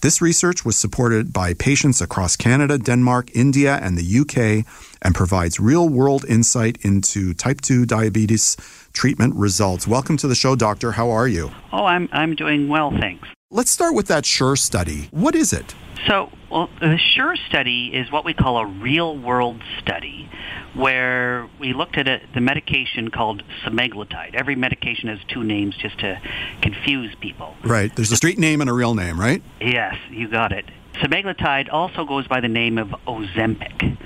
[0.02, 4.66] This research was supported by patients across Canada, Denmark, India, and the UK
[5.02, 8.56] and provides real world insight into type 2 diabetes
[8.92, 9.86] treatment results.
[9.86, 10.92] Welcome to the show, Doctor.
[10.92, 11.50] How are you?
[11.72, 13.28] Oh, I'm, I'm doing well, thanks.
[13.50, 15.08] Let's start with that SURE study.
[15.10, 15.74] What is it?
[16.06, 20.28] So, well, the SURE study is what we call a real world study
[20.74, 24.34] where we looked at a, the medication called semaglutide.
[24.34, 26.20] Every medication has two names just to
[26.62, 27.54] confuse people.
[27.64, 27.94] Right.
[27.94, 29.42] There's a street name and a real name, right?
[29.60, 30.64] Yes, you got it.
[30.94, 33.98] Semaglutide also goes by the name of Ozempic.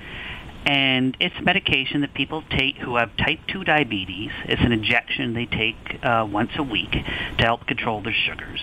[0.67, 4.31] And it's a medication that people take who have type 2 diabetes.
[4.47, 8.63] It's an injection they take uh, once a week to help control their sugars.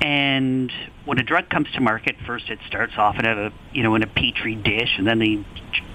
[0.00, 0.70] And
[1.04, 4.02] when a drug comes to market, first it starts off in a you know in
[4.02, 5.44] a petri dish, and then they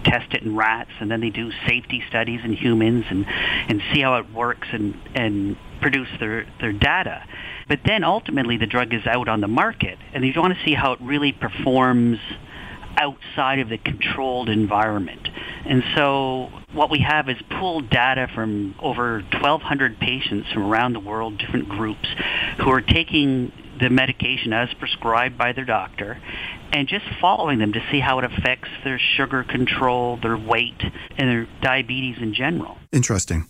[0.03, 4.01] test it in rats, and then they do safety studies in humans, and and see
[4.01, 7.23] how it works, and and produce their their data.
[7.69, 10.73] But then ultimately the drug is out on the market, and you want to see
[10.73, 12.19] how it really performs
[12.97, 15.27] outside of the controlled environment.
[15.65, 20.99] And so what we have is pooled data from over 1,200 patients from around the
[20.99, 22.07] world, different groups,
[22.59, 23.51] who are taking
[23.83, 26.17] the medication as prescribed by their doctor
[26.71, 30.81] and just following them to see how it affects their sugar control, their weight,
[31.17, 32.77] and their diabetes in general.
[32.91, 33.45] Interesting.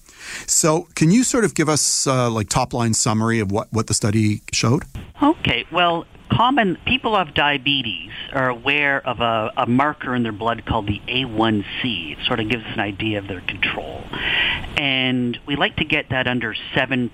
[0.47, 3.87] So, can you sort of give us uh, like top line summary of what, what
[3.87, 4.83] the study showed?
[5.21, 5.65] Okay.
[5.71, 10.87] Well, common people of diabetes are aware of a, a marker in their blood called
[10.87, 12.13] the A1C.
[12.13, 14.03] It sort of gives us an idea of their control.
[14.77, 17.11] And we like to get that under 7%.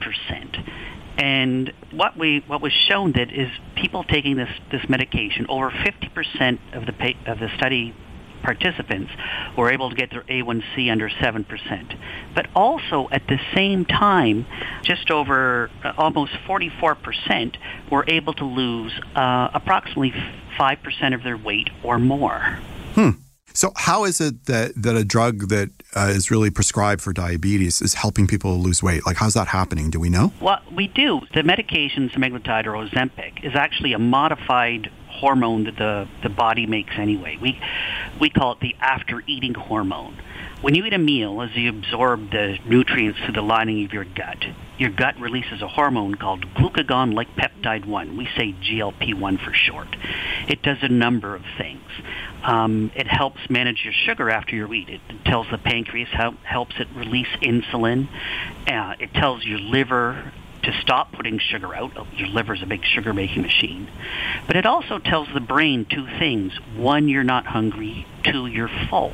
[1.19, 6.59] And what we what was shown that is people taking this this medication, over 50%
[6.73, 7.93] of the of the study
[8.41, 9.11] participants
[9.57, 11.97] were able to get their A1C under 7%.
[12.33, 14.45] But also at the same time,
[14.81, 17.57] just over uh, almost 44%
[17.91, 20.13] were able to lose uh, approximately
[20.57, 22.59] 5% of their weight or more.
[22.95, 23.09] Hmm.
[23.59, 27.81] So, how is it that, that a drug that uh, is really prescribed for diabetes
[27.81, 29.05] is helping people lose weight?
[29.05, 29.89] Like, how's that happening?
[29.89, 30.31] Do we know?
[30.39, 31.19] Well, we do.
[31.33, 36.93] The medication, semaglutide or Ozempic, is actually a modified hormone that the, the body makes
[36.97, 37.37] anyway.
[37.41, 37.59] We,
[38.17, 40.17] we call it the after eating hormone.
[40.61, 44.05] When you eat a meal, as you absorb the nutrients through the lining of your
[44.05, 44.37] gut,
[44.77, 48.15] your gut releases a hormone called glucagon-like peptide 1.
[48.15, 49.95] We say GLP-1 for short.
[50.47, 51.83] It does a number of things.
[52.43, 54.89] Um, it helps manage your sugar after you eat.
[54.89, 58.07] It, tells the pancreas how helps it release insulin.
[58.67, 61.91] Uh, it tells your liver to stop putting sugar out.
[62.17, 63.89] Your liver is a big sugar making machine.
[64.47, 66.53] But it also tells the brain two things.
[66.75, 68.05] One, you're not hungry.
[68.23, 69.13] Two, you're full.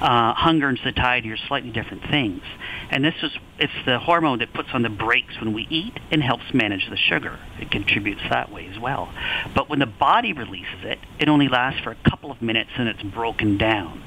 [0.00, 2.42] Uh, hunger and satiety are slightly different things.
[2.90, 6.22] And this is, it's the hormone that puts on the brakes when we eat and
[6.22, 7.38] helps manage the sugar.
[7.60, 9.12] It contributes that way as well.
[9.54, 12.88] But when the body releases it, it only lasts for a couple of minutes and
[12.88, 14.02] it's broken down.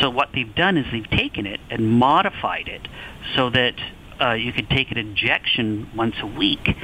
[0.00, 2.86] So what they've done is they've taken it and modified it
[3.34, 3.74] so that
[4.20, 6.76] uh, you could take an injection once a week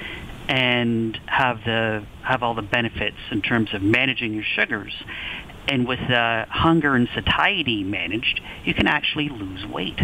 [0.48, 4.92] and have the have all the benefits in terms of managing your sugars.
[5.68, 9.98] And with uh, hunger and satiety managed, you can actually lose weight.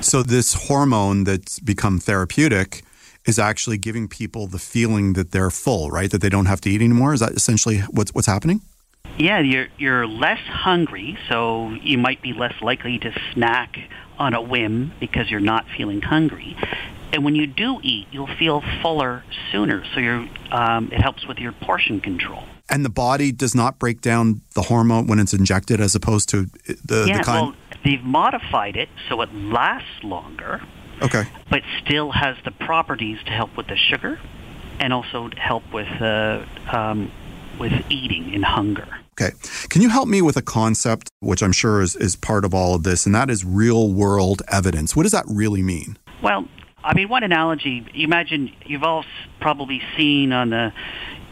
[0.00, 2.82] So this hormone that's become therapeutic
[3.26, 6.10] is actually giving people the feeling that they're full, right?
[6.10, 7.14] That they don't have to eat anymore.
[7.14, 8.62] Is that essentially what's what's happening?
[9.18, 13.76] Yeah, you're you're less hungry, so you might be less likely to snack
[14.18, 16.56] on a whim because you're not feeling hungry.
[17.12, 19.84] And when you do eat, you'll feel fuller sooner.
[19.94, 22.44] So you're, um, it helps with your portion control.
[22.70, 26.46] And the body does not break down the hormone when it's injected, as opposed to
[26.84, 27.46] the, yeah, the kind.
[27.48, 27.54] well,
[27.84, 30.62] they've modified it so it lasts longer,
[31.02, 31.24] okay.
[31.50, 34.18] but still has the properties to help with the sugar,
[34.80, 37.10] and also help with uh, um,
[37.58, 38.88] with eating and hunger.
[39.20, 39.32] Okay.
[39.68, 42.74] Can you help me with a concept, which I'm sure is, is part of all
[42.74, 44.96] of this, and that is real world evidence?
[44.96, 45.98] What does that really mean?
[46.22, 46.48] Well,
[46.82, 47.86] I mean, one analogy.
[47.92, 49.04] You imagine you've all
[49.40, 50.72] probably seen on the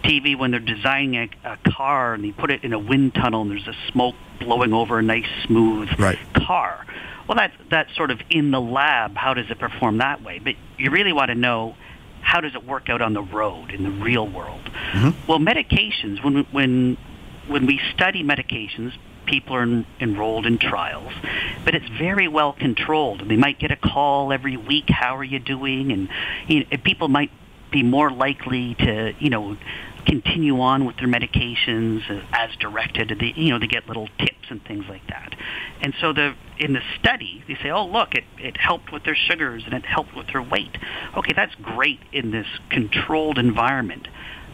[0.04, 3.42] TV when they're designing a, a car and they put it in a wind tunnel
[3.42, 6.18] and there's a smoke blowing over a nice smooth Right.
[6.34, 6.86] car.
[7.28, 9.16] Well, that's that's sort of in the lab.
[9.16, 10.38] How does it perform that way?
[10.38, 11.76] But you really want to know
[12.22, 14.60] how does it work out on the road in the real world.
[14.92, 15.26] Mm-hmm.
[15.28, 16.96] Well, medications when when
[17.50, 18.92] when we study medications,
[19.26, 21.12] people are en- enrolled in trials,
[21.64, 23.28] but it's very well controlled.
[23.28, 24.88] They might get a call every week.
[24.88, 25.92] How are you doing?
[25.92, 26.08] And
[26.46, 27.30] you know, people might
[27.70, 29.56] be more likely to you know
[30.06, 33.16] continue on with their medications as directed.
[33.20, 35.34] They, you know, they get little tips and things like that.
[35.82, 39.16] And so the in the study, they say, oh look, it, it helped with their
[39.16, 40.76] sugars and it helped with their weight.
[41.16, 44.08] Okay, that's great in this controlled environment.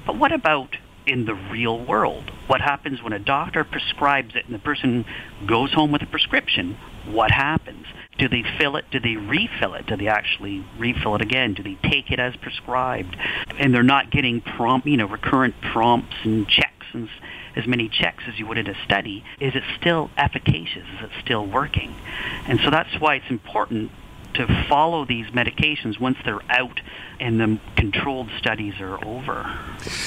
[0.07, 0.77] But what about
[1.07, 2.31] in the real world?
[2.47, 5.05] What happens when a doctor prescribes it and the person
[5.47, 6.77] goes home with a prescription?
[7.07, 7.87] What happens?
[8.19, 8.87] Do they fill it?
[8.91, 9.87] Do they refill it?
[9.87, 11.55] Do they actually refill it again?
[11.55, 13.17] Do they take it as prescribed?
[13.59, 17.09] And they're not getting prompt, you know, recurrent prompts and checks and
[17.55, 19.25] as many checks as you would in a study.
[19.41, 20.85] Is it still efficacious?
[20.99, 21.95] Is it still working?
[22.47, 23.91] And so that's why it's important
[24.37, 26.81] to follow these medications once they're out
[27.21, 29.59] and the controlled studies are over.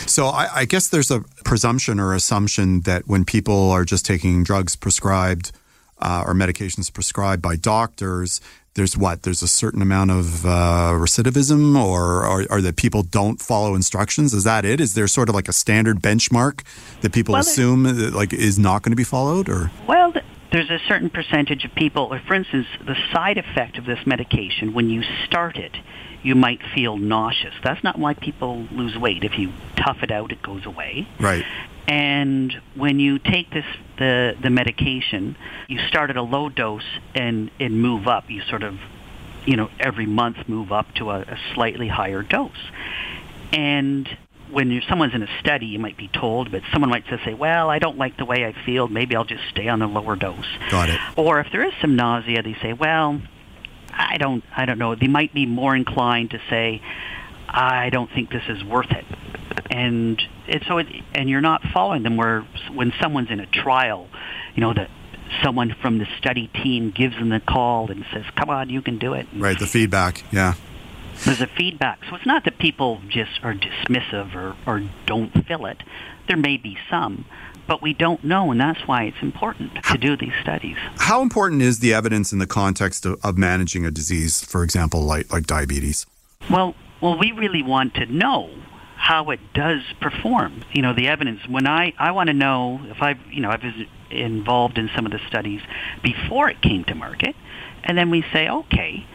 [0.06, 4.44] So I, I guess there's a presumption or assumption that when people are just taking
[4.44, 5.52] drugs prescribed
[6.00, 8.40] uh, or medications prescribed by doctors,
[8.76, 9.24] there's what?
[9.24, 14.34] There's a certain amount of uh, recidivism, or, or or that people don't follow instructions.
[14.34, 14.80] Is that it?
[14.80, 16.62] Is there sort of like a standard benchmark
[17.02, 20.24] that people Well, assume that, like is not going to be followed, or Well, th-
[20.52, 24.74] there's a certain percentage of people, or for instance, the side effect of this medication,
[24.74, 25.76] when you start it,
[26.24, 27.54] you might feel nauseous.
[27.64, 29.24] That's not why people lose weight.
[29.24, 31.08] If you tough it out, it goes away.
[31.20, 31.46] right?
[31.88, 33.66] And when you take this
[33.98, 35.36] the the medication,
[35.68, 36.84] you start at a low dose
[37.16, 38.30] and and move up.
[38.30, 38.78] You sort of,
[39.46, 42.52] you know, every month move up to a, a slightly higher dose.
[43.54, 44.08] And
[44.52, 47.34] when you're, someone's in a study, you might be told, but someone might just say,
[47.34, 48.88] "Well, I don't like the way I feel.
[48.88, 51.00] Maybe I'll just stay on the lower dose." Got it.
[51.16, 53.22] Or if there is some nausea, they say, "Well,
[53.92, 56.82] I don't, I don't know." They might be more inclined to say,
[57.48, 59.06] "I don't think this is worth it,"
[59.70, 62.18] and and so it, and you're not following them.
[62.18, 64.08] Where when someone's in a trial,
[64.56, 64.90] you know that
[65.44, 68.98] someone from the study team gives them the call and says, "Come on, you can
[68.98, 69.58] do it." Right.
[69.58, 70.24] The feedback.
[70.32, 70.54] Yeah.
[71.26, 72.00] There's a feedback.
[72.10, 75.84] So it's not that people just are dismissive or, or don't fill it.
[76.28, 77.26] There may be some,
[77.68, 80.78] but we don't know, and that's why it's important to do these studies.
[80.98, 85.02] How important is the evidence in the context of, of managing a disease, for example,
[85.02, 86.06] like like diabetes?
[86.50, 88.50] Well, well, we really want to know
[88.96, 90.64] how it does perform.
[90.74, 91.48] You know, the evidence.
[91.48, 95.06] When I I want to know if I've you know I was involved in some
[95.06, 95.62] of the studies
[96.02, 97.36] before it came to market,
[97.84, 99.06] and then we say, okay,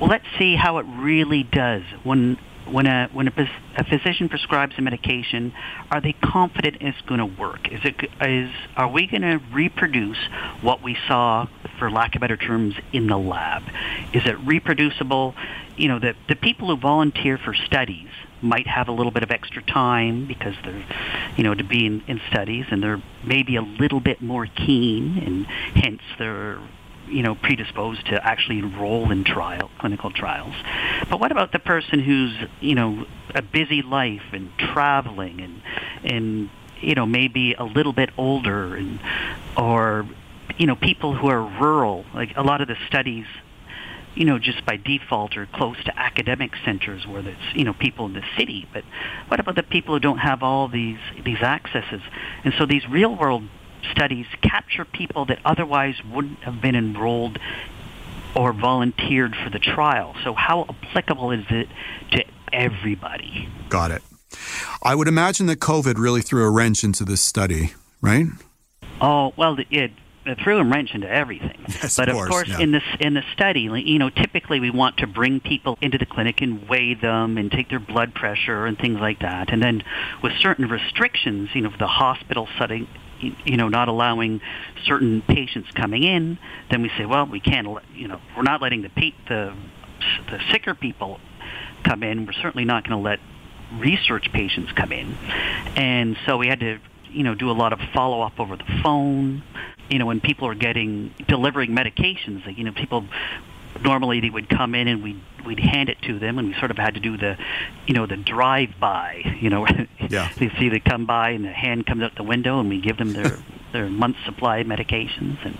[0.00, 2.38] well, let's see how it really does when.
[2.70, 5.54] When a when a, a physician prescribes a medication,
[5.90, 7.72] are they confident it's going to work?
[7.72, 10.18] Is it is are we going to reproduce
[10.60, 11.46] what we saw,
[11.78, 13.62] for lack of better terms, in the lab?
[14.12, 15.34] Is it reproducible?
[15.78, 18.10] You know, the the people who volunteer for studies
[18.42, 20.84] might have a little bit of extra time because they're,
[21.38, 25.16] you know, to be in, in studies, and they're maybe a little bit more keen,
[25.24, 26.58] and hence they're
[27.10, 30.54] you know, predisposed to actually enroll in trial, clinical trials.
[31.10, 35.62] But what about the person who's, you know, a busy life and traveling and,
[36.04, 36.50] and,
[36.80, 39.00] you know, maybe a little bit older and,
[39.56, 40.06] or,
[40.56, 43.26] you know, people who are rural, like a lot of the studies
[44.18, 48.06] you know, just by default are close to academic centers where there's, you know, people
[48.06, 48.68] in the city.
[48.72, 48.82] But
[49.28, 52.02] what about the people who don't have all these these accesses?
[52.42, 53.44] And so these real world
[53.90, 57.38] studies capture people that otherwise wouldn't have been enrolled
[58.34, 60.14] or volunteered for the trial.
[60.24, 61.68] So how applicable is it
[62.12, 63.48] to everybody?
[63.68, 64.02] Got it.
[64.82, 68.26] I would imagine that COVID really threw a wrench into this study, right?
[69.00, 69.92] Oh well, it,
[70.24, 71.56] it threw a wrench into everything.
[71.68, 72.60] Yes, but of course, course, yeah.
[72.60, 76.06] in this in the study, you know, typically we want to bring people into the
[76.06, 79.52] clinic and weigh them and take their blood pressure and things like that.
[79.52, 79.84] And then
[80.22, 82.88] with certain restrictions, you know, the hospital setting,
[83.20, 84.40] you know, not allowing
[84.84, 86.38] certain patients coming in,
[86.70, 88.90] then we say, well, we can't, you know, we're not letting the
[89.28, 89.54] the
[90.30, 91.20] the sicker people
[91.84, 92.26] come in.
[92.26, 93.20] We're certainly not going to let
[93.78, 95.14] research patients come in,
[95.76, 96.78] and so we had to
[97.10, 99.42] you know do a lot of follow up over the phone.
[99.90, 103.06] You know, when people are getting delivering medications, you know, people
[103.82, 106.70] normally they would come in and we'd we'd hand it to them and we sort
[106.70, 107.36] of had to do the
[107.86, 109.66] you know the drive by you know.
[110.10, 110.30] Yeah.
[110.38, 112.96] they see they come by and the hand comes out the window and we give
[112.96, 113.36] them their
[113.72, 115.58] their month's supply of medications and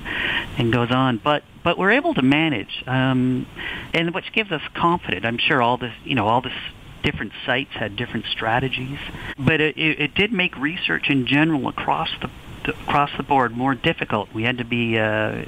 [0.57, 1.19] and goes on.
[1.19, 3.47] But but we're able to manage um
[3.93, 5.27] and which gives us confidence.
[5.27, 6.55] I'm sure all this you know all this
[7.03, 8.99] different sites had different strategies
[9.39, 12.31] but it, it, it did make research in general across the
[12.73, 14.33] across the board more difficult.
[14.33, 15.45] We had to be uh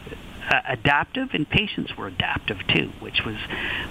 [0.51, 3.37] uh, adaptive, and patients were adaptive too, which was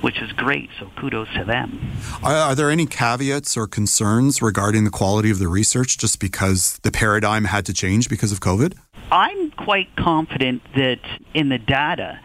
[0.02, 0.70] which was great.
[0.80, 1.80] So kudos to them.
[2.24, 6.80] Are, are, there any caveats or concerns regarding the quality of the research, just because
[6.84, 8.78] the paradigm had to change because of COVID?
[9.12, 11.00] I'm quite confident that
[11.34, 12.20] in the data,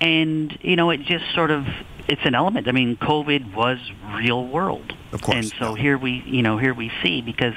[0.00, 1.66] and you know, it just sort of
[2.08, 2.68] it's an element.
[2.68, 3.78] I mean, COVID was
[4.16, 4.94] real world.
[5.12, 5.36] Of course.
[5.36, 7.54] And so here we, you know, here we see because,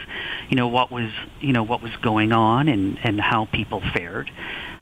[0.49, 1.11] you know, what was,
[1.41, 4.31] you know, what was going on and and how people fared.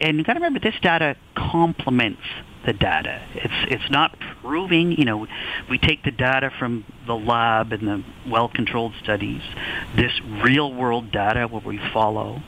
[0.01, 2.21] And you've got to remember this data complements
[2.65, 3.21] the data.
[3.33, 5.27] It's it's not proving, you know,
[5.69, 9.41] we take the data from the lab and the well-controlled studies,
[9.95, 10.11] this
[10.43, 12.41] real-world data where we follow,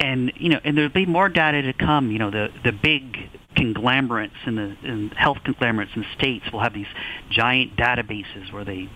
[0.00, 2.10] and you know, and there'll be more data to come.
[2.10, 6.60] You know, the the big conglomerates and the in health conglomerates in the states will
[6.60, 6.88] have these
[7.30, 8.88] giant databases where they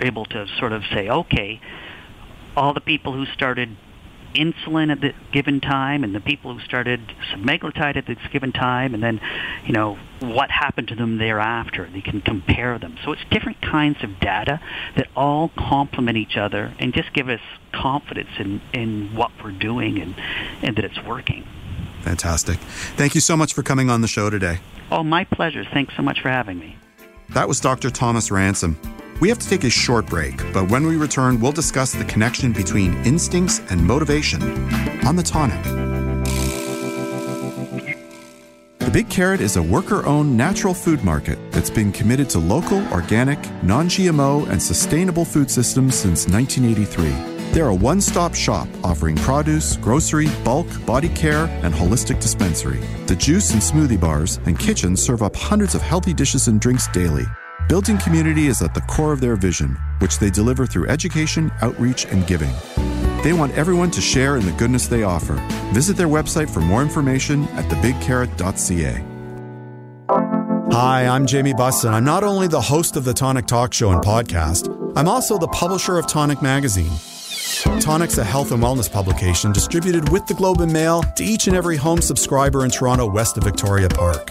[0.00, 1.60] are able to sort of say, okay,
[2.56, 3.76] all the people who started
[4.34, 7.00] insulin at the given time and the people who started
[7.32, 9.20] semaglutide at this given time and then
[9.66, 11.88] you know what happened to them thereafter.
[11.92, 12.96] They can compare them.
[13.04, 14.60] So it's different kinds of data
[14.96, 17.40] that all complement each other and just give us
[17.72, 20.14] confidence in in what we're doing and
[20.62, 21.46] and that it's working.
[22.02, 22.58] Fantastic.
[22.96, 24.60] Thank you so much for coming on the show today.
[24.90, 25.64] Oh my pleasure.
[25.64, 26.76] Thanks so much for having me.
[27.30, 28.78] That was dr thomas ransom
[29.20, 32.52] we have to take a short break, but when we return, we'll discuss the connection
[32.52, 34.42] between instincts and motivation
[35.06, 35.62] on the tonic.
[38.78, 42.86] The Big Carrot is a worker owned natural food market that's been committed to local,
[42.88, 47.52] organic, non GMO, and sustainable food systems since 1983.
[47.52, 52.78] They're a one stop shop offering produce, grocery, bulk, body care, and holistic dispensary.
[53.06, 56.88] The juice and smoothie bars and kitchen serve up hundreds of healthy dishes and drinks
[56.88, 57.26] daily.
[57.68, 62.06] Building community is at the core of their vision, which they deliver through education, outreach,
[62.06, 62.54] and giving.
[63.22, 65.34] They want everyone to share in the goodness they offer.
[65.74, 69.04] Visit their website for more information at thebigcarrot.ca.
[70.72, 71.92] Hi, I'm Jamie Bussin.
[71.92, 75.48] I'm not only the host of the Tonic Talk Show and podcast, I'm also the
[75.48, 76.92] publisher of Tonic Magazine.
[77.80, 81.54] Tonic's a health and wellness publication distributed with the Globe and Mail to each and
[81.56, 84.30] every home subscriber in Toronto west of Victoria Park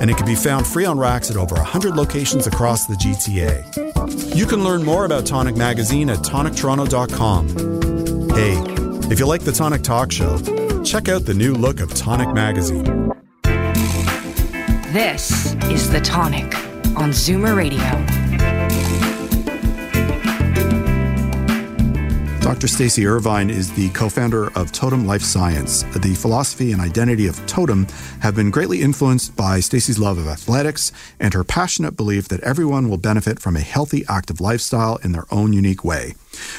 [0.00, 4.34] and it can be found free on racks at over 100 locations across the GTA.
[4.34, 7.48] You can learn more about Tonic Magazine at tonictoronto.com.
[8.30, 8.56] Hey,
[9.10, 10.38] if you like the Tonic Talk Show,
[10.82, 13.12] check out the new look of Tonic Magazine.
[14.92, 16.54] This is The Tonic
[16.96, 18.15] on Zoomer Radio.
[22.66, 23.06] Dr.
[23.06, 25.84] Irvine is the co founder of Totum Life Science.
[25.84, 27.86] The philosophy and identity of Totem
[28.20, 30.90] have been greatly influenced by Stacy's love of athletics
[31.20, 35.26] and her passionate belief that everyone will benefit from a healthy, active lifestyle in their
[35.30, 36.14] own unique way.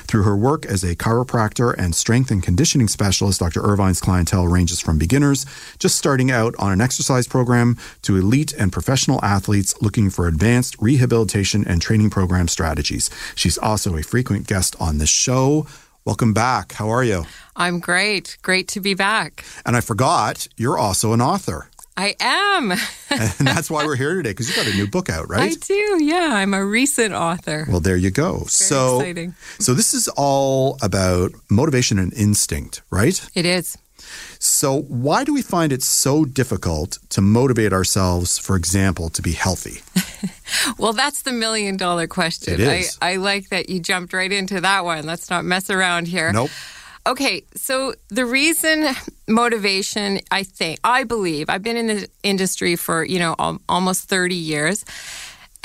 [0.08, 3.62] Through her work as a chiropractor and strength and conditioning specialist, Dr.
[3.62, 5.46] Irvine's clientele ranges from beginners
[5.78, 10.78] just starting out on an exercise program to elite and professional athletes looking for advanced
[10.80, 13.10] rehabilitation and training program strategies.
[13.36, 15.68] She's also a frequent guest on this show.
[16.08, 16.72] Welcome back.
[16.72, 17.26] How are you?
[17.58, 18.38] I'm great.
[18.42, 19.44] Great to be back.
[19.66, 21.70] And I forgot, you're also an author.
[21.98, 22.72] I am.
[23.10, 25.52] and that's why we're here today because you got a new book out, right?
[25.52, 26.02] I do.
[26.02, 27.68] Yeah, I'm a recent author.
[27.70, 28.46] Well, there you go.
[28.48, 29.36] So exciting.
[29.60, 33.22] So this is all about motivation and instinct, right?
[33.36, 33.78] It is.
[34.40, 39.32] So why do we find it so difficult to motivate ourselves, for example, to be
[39.32, 39.82] healthy?
[40.78, 42.54] well, that's the million dollar question.
[42.54, 42.98] It is.
[43.02, 45.06] I, I like that you jumped right into that one.
[45.06, 46.32] Let's not mess around here.
[46.32, 46.50] Nope.
[47.08, 48.94] Okay, so the reason
[49.30, 54.10] motivation, I think, I believe, I've been in the industry for, you know, al- almost
[54.10, 54.84] 30 years.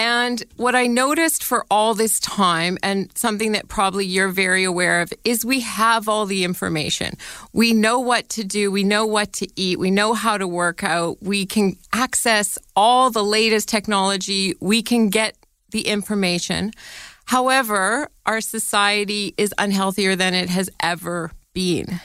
[0.05, 5.01] And what I noticed for all this time, and something that probably you're very aware
[5.01, 7.15] of, is we have all the information.
[7.53, 8.73] We know what to do.
[8.73, 9.79] We know what to eat.
[9.79, 11.19] We know how to work out.
[11.23, 14.55] We can access all the latest technology.
[14.61, 15.37] We can get
[15.71, 16.73] the information.
[17.27, 22.01] However, our society is unhealthier than it has ever been.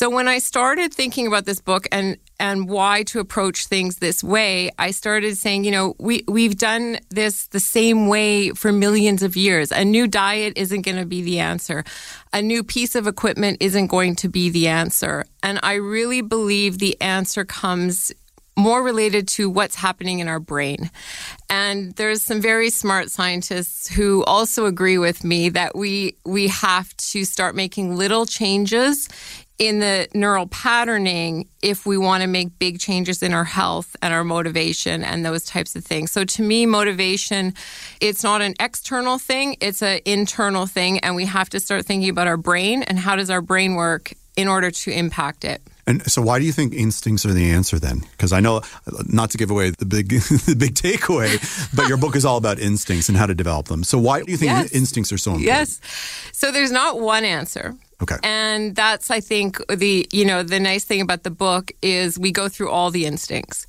[0.00, 4.24] So when I started thinking about this book and and why to approach things this
[4.24, 9.22] way, I started saying, you know, we we've done this the same way for millions
[9.22, 9.70] of years.
[9.70, 11.84] A new diet isn't going to be the answer.
[12.32, 15.26] A new piece of equipment isn't going to be the answer.
[15.42, 18.10] And I really believe the answer comes
[18.60, 20.90] more related to what's happening in our brain.
[21.48, 26.96] And there's some very smart scientists who also agree with me that we we have
[27.12, 29.08] to start making little changes
[29.60, 34.14] in the neural patterning if we want to make big changes in our health and
[34.14, 36.10] our motivation and those types of things.
[36.10, 37.52] So to me motivation
[38.00, 42.08] it's not an external thing, it's an internal thing and we have to start thinking
[42.08, 45.60] about our brain and how does our brain work in order to impact it.
[45.86, 47.98] And so, why do you think instincts are the answer then?
[48.12, 48.62] Because I know,
[49.06, 50.08] not to give away the big,
[50.46, 51.30] the big takeaway,
[51.74, 53.82] but your book is all about instincts and how to develop them.
[53.82, 54.72] So, why do you think Yes.
[54.72, 55.46] instincts are so important?
[55.46, 55.80] Yes.
[56.32, 57.74] So there's not one answer.
[58.02, 58.16] Okay.
[58.22, 62.32] And that's I think the you know the nice thing about the book is we
[62.32, 63.66] go through all the instincts.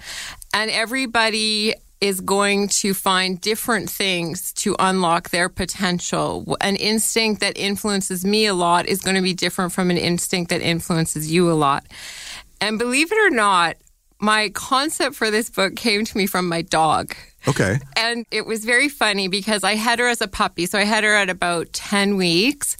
[0.54, 6.58] And everybody is going to find different things to unlock their potential.
[6.60, 10.50] An instinct that influences me a lot is going to be different from an instinct
[10.50, 11.86] that influences you a lot.
[12.60, 13.78] And believe it or not,
[14.20, 17.16] my concept for this book came to me from my dog.
[17.48, 17.80] Okay.
[17.96, 20.66] And it was very funny because I had her as a puppy.
[20.66, 22.78] So I had her at about 10 weeks.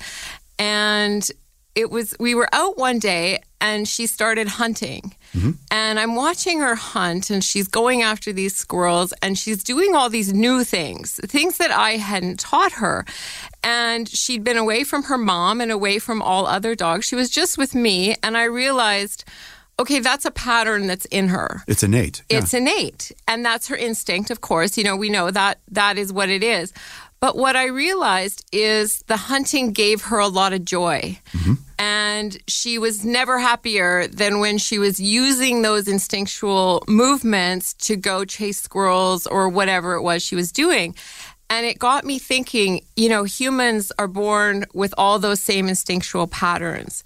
[0.58, 1.28] And
[1.76, 5.16] it was, we were out one day and she started hunting.
[5.34, 5.52] Mm-hmm.
[5.70, 10.10] And I'm watching her hunt and she's going after these squirrels and she's doing all
[10.10, 13.06] these new things, things that I hadn't taught her.
[13.64, 17.06] And she'd been away from her mom and away from all other dogs.
[17.06, 18.16] She was just with me.
[18.24, 19.24] And I realized,
[19.80, 21.64] okay, that's a pattern that's in her.
[21.68, 22.24] It's innate.
[22.30, 22.40] Yeah.
[22.40, 23.12] It's innate.
[23.28, 24.78] And that's her instinct, of course.
[24.78, 26.74] You know, we know that that is what it is.
[27.22, 31.20] But what I realized is the hunting gave her a lot of joy.
[31.34, 31.54] Mm-hmm.
[31.78, 38.26] And she was never happier than when she was using those instinctual movements to go
[38.26, 40.96] chase squirrels or whatever it was she was doing.
[41.50, 46.28] And it got me thinking, you know, humans are born with all those same instinctual
[46.28, 47.04] patterns.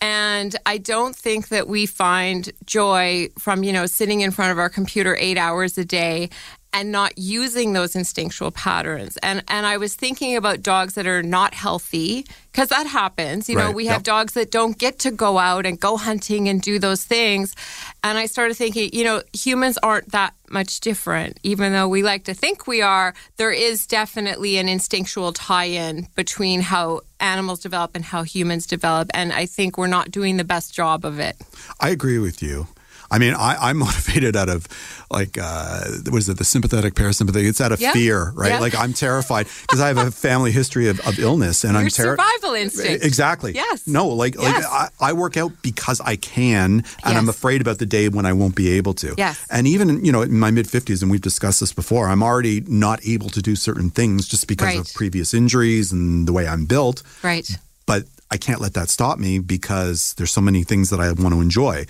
[0.00, 4.58] And I don't think that we find joy from, you know, sitting in front of
[4.58, 6.28] our computer eight hours a day
[6.74, 9.16] and not using those instinctual patterns.
[9.18, 13.48] And and I was thinking about dogs that are not healthy because that happens.
[13.48, 14.02] You know, we have yep.
[14.02, 17.54] dogs that don't get to go out and go hunting and do those things.
[18.02, 21.38] And I started thinking, you know, humans aren't that much different.
[21.42, 26.60] Even though we like to think we are, there is definitely an instinctual tie-in between
[26.60, 29.10] how animals develop and how humans develop.
[29.14, 31.36] And I think we're not doing the best job of it.
[31.80, 32.68] I agree with you.
[33.14, 34.66] I mean, I, I'm motivated out of
[35.10, 37.48] like, uh, what is it, the sympathetic, parasympathetic?
[37.48, 37.92] It's out of Yeah.
[37.92, 38.48] fear, right?
[38.52, 38.58] Yeah.
[38.58, 41.90] Like, I'm terrified because I have a family history of, of illness and I'm Your
[41.90, 42.26] terrified.
[42.40, 43.04] survival instinct.
[43.04, 43.52] Exactly.
[43.54, 43.86] Yes.
[43.86, 47.86] No, like, like I, I work out because I can, and I'm afraid about the
[47.86, 49.14] day when I won't be able to.
[49.16, 49.38] Yes.
[49.50, 52.62] And even, you know, in my mid 50s, and we've discussed this before, I'm already
[52.66, 54.78] not able to do certain things just because Right.
[54.80, 57.46] of previous injuries and the way I'm built Right.
[57.86, 61.34] but I can't let that stop me because there's so many things that I want
[61.34, 61.86] to enjoy.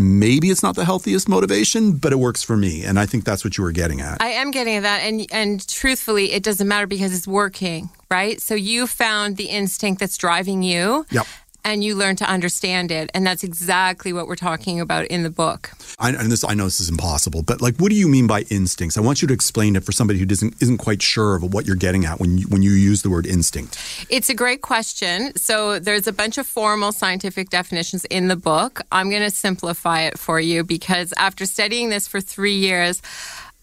[0.00, 3.42] Maybe it's not the healthiest motivation, but it works for me, and I think that's
[3.42, 4.22] what you were getting at.
[4.22, 8.40] I am getting at that, and and truthfully, it doesn't matter because it's working, right?
[8.40, 11.26] So you found the instinct that's driving you, Yep.
[11.68, 15.30] And you learn to understand it, and that's exactly what we're talking about in the
[15.30, 15.70] book.
[15.98, 18.42] I, and this, I know this is impossible, but like, what do you mean by
[18.50, 18.96] instincts?
[18.96, 21.66] I want you to explain it for somebody who doesn't isn't quite sure of what
[21.66, 23.78] you're getting at when you, when you use the word instinct.
[24.08, 25.36] It's a great question.
[25.36, 28.80] So there's a bunch of formal scientific definitions in the book.
[28.90, 33.02] I'm going to simplify it for you because after studying this for three years.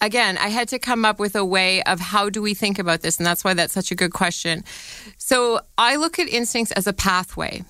[0.02, 3.02] Again, I had to come up with a way of how do we think about
[3.02, 4.66] this, and that's why that's such a good question.
[5.18, 7.64] So I look at instincts as a pathway.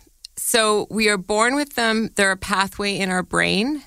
[0.47, 3.81] So we are born with them, they're a pathway in our brain,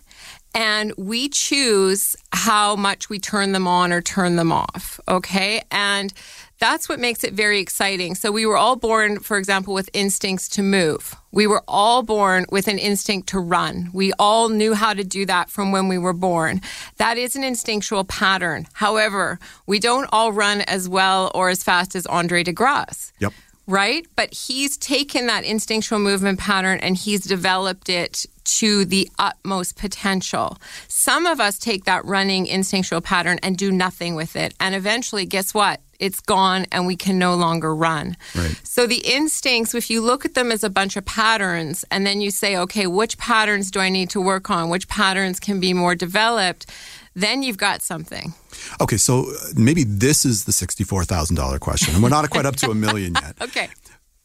[0.57, 4.99] and we choose how much we turn them on or turn them off.
[5.07, 5.63] Okay.
[5.71, 6.13] And
[6.59, 8.17] that's what makes it very exciting.
[8.17, 11.15] So we were all born, for example, with instincts to move.
[11.31, 13.91] We were all born with an instinct to run.
[13.93, 16.61] We all knew how to do that from when we were born.
[16.97, 18.67] That is an instinctual pattern.
[18.73, 23.33] However, we don't all run as well or as fast as Andre DeGrasse Yep.
[23.69, 24.07] Right?
[24.17, 30.57] But he's taken that instinctual movement pattern and he's developed it to the utmost potential.
[30.89, 34.55] Some of us take that running instinctual pattern and do nothing with it.
[34.59, 35.81] And eventually, guess what?
[36.01, 38.17] It's gone and we can no longer run.
[38.35, 38.59] Right.
[38.65, 42.23] So the instincts, if you look at them as a bunch of patterns and then
[42.23, 44.71] you say, okay, which patterns do I need to work on?
[44.71, 46.71] Which patterns can be more developed?
[47.15, 48.33] Then you've got something.
[48.81, 52.47] Okay, so uh, maybe this is the sixty-four thousand dollar question, and we're not quite
[52.47, 53.35] up to a million yet.
[53.43, 53.69] Okay.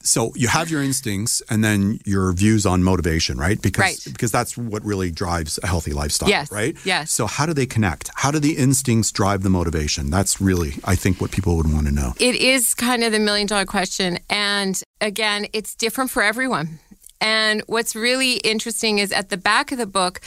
[0.06, 3.62] So you have your instincts and then your views on motivation, right?
[3.62, 4.00] Because Right.
[4.14, 6.76] because that's what really drives a healthy lifestyle, Yes, right?
[6.84, 7.10] yes.
[7.10, 8.12] So how do they connect?
[8.16, 10.10] How do the instincts drive the motivation?
[10.10, 12.12] That's really I think what people would want to know.
[12.20, 14.20] It is kind of the million dollar question.
[14.30, 16.80] And again, it's different for everyone.
[17.22, 20.20] And what's really interesting is at the back of the book,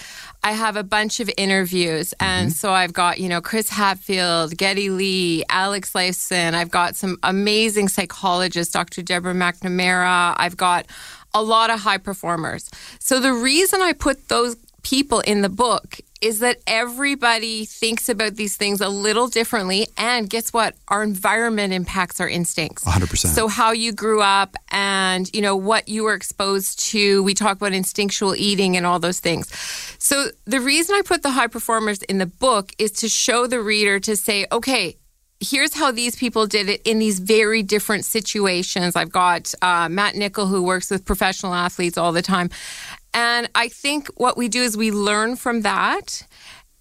[0.43, 2.15] I have a bunch of interviews.
[2.21, 2.55] And mm-hmm.
[2.55, 6.55] so I've got, you know, Chris Hadfield, Geddy Lee, Alex Lifeson.
[6.55, 9.03] I've got some amazing psychologists, Dr.
[9.03, 10.35] Deborah MacNamara.
[10.37, 10.87] I've got
[11.35, 12.71] a lot of high performers.
[12.99, 18.35] So the reason I put those people in the book is that everybody thinks about
[18.35, 19.87] these things a little differently.
[19.97, 20.75] And guess what?
[20.89, 22.85] Our environment impacts our instincts.
[22.85, 23.29] 100%.
[23.29, 27.23] So how you grew up and, you know, what you were exposed to.
[27.23, 29.49] We talk about instinctual eating and all those things.
[30.03, 33.61] So the reason I put the high performers in the book is to show the
[33.61, 34.97] reader to say, okay,
[35.39, 38.97] here's how these people did it in these very different situations.
[38.97, 42.51] I've got uh, Matt Nichol, who works with professional athletes all the time.
[43.17, 46.23] And I think what we do is we learn from that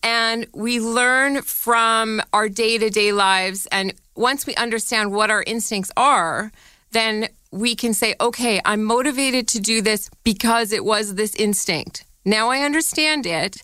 [0.04, 3.68] and we learn from our day to day lives.
[3.72, 6.52] And once we understand what our instincts are,
[6.92, 12.04] then we can say, okay, I'm motivated to do this because it was this instinct.
[12.26, 13.64] Now I understand it.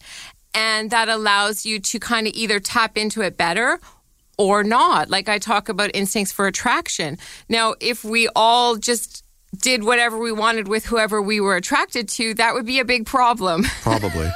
[0.54, 3.82] And that allows you to kind of either tap into it better
[4.38, 5.10] or not.
[5.10, 7.18] Like I talk about instincts for attraction.
[7.50, 9.26] Now, if we all just
[9.56, 13.06] did whatever we wanted with whoever we were attracted to, that would be a big
[13.06, 13.64] problem.
[13.82, 14.30] Probably.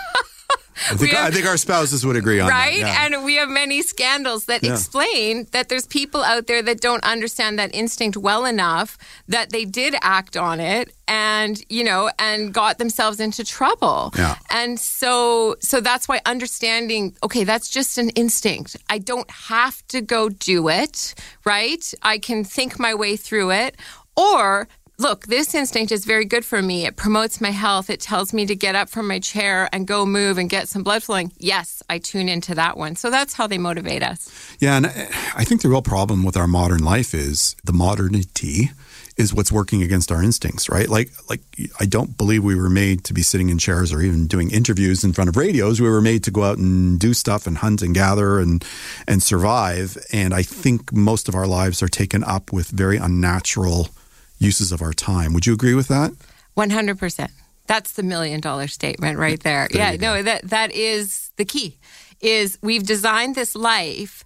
[0.92, 2.82] I think, have- I think our spouses would agree on right?
[2.82, 3.10] that.
[3.10, 3.16] yeah.
[3.16, 4.74] And we have many scandals that Yeah.
[4.74, 8.98] explain that there's people out there that don't understand that instinct well enough
[9.30, 14.14] that they did act on it and, you know, and got themselves into trouble.
[14.18, 14.36] Yeah.
[14.52, 18.76] And so so that's why understanding, okay, that's just an instinct.
[18.90, 21.94] I don't have to go do it, right?
[22.04, 23.78] I can think my way through it
[24.18, 26.86] or Look, this instinct is very good for me.
[26.86, 27.90] It promotes my health.
[27.90, 30.84] It tells me to get up from my chair and go move and get some
[30.84, 31.34] blood flowing.
[31.38, 32.96] Yes, I tune into that one.
[32.96, 34.56] So that's how they motivate us.
[34.60, 38.72] Yeah, and I I think the real problem with our modern life is the modernity
[39.18, 40.88] is what's working against our instincts, right?
[40.88, 41.42] Like like
[41.78, 45.04] I don't believe we were made to be sitting in chairs or even doing interviews
[45.04, 45.82] in front of radios.
[45.82, 48.64] We were made to go out and do stuff and hunt and gather and
[49.10, 49.98] and survive.
[50.14, 53.90] And I think most of our lives are taken up with very unnatural
[54.38, 55.34] uses of our time.
[55.34, 56.12] Would you agree with that?
[56.58, 57.30] 100%.
[57.68, 59.68] That's the million dollar statement right there.
[59.72, 61.78] There yeah, no, that that is the key.
[62.22, 64.24] Is we've designed this life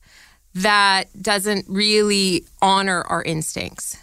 [0.55, 3.97] that doesn't really honor our instincts.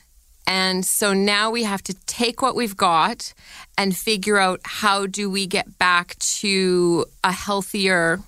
[0.47, 3.35] And so now we have to take what we've got
[3.77, 8.21] and figure out how do we get back to a healthier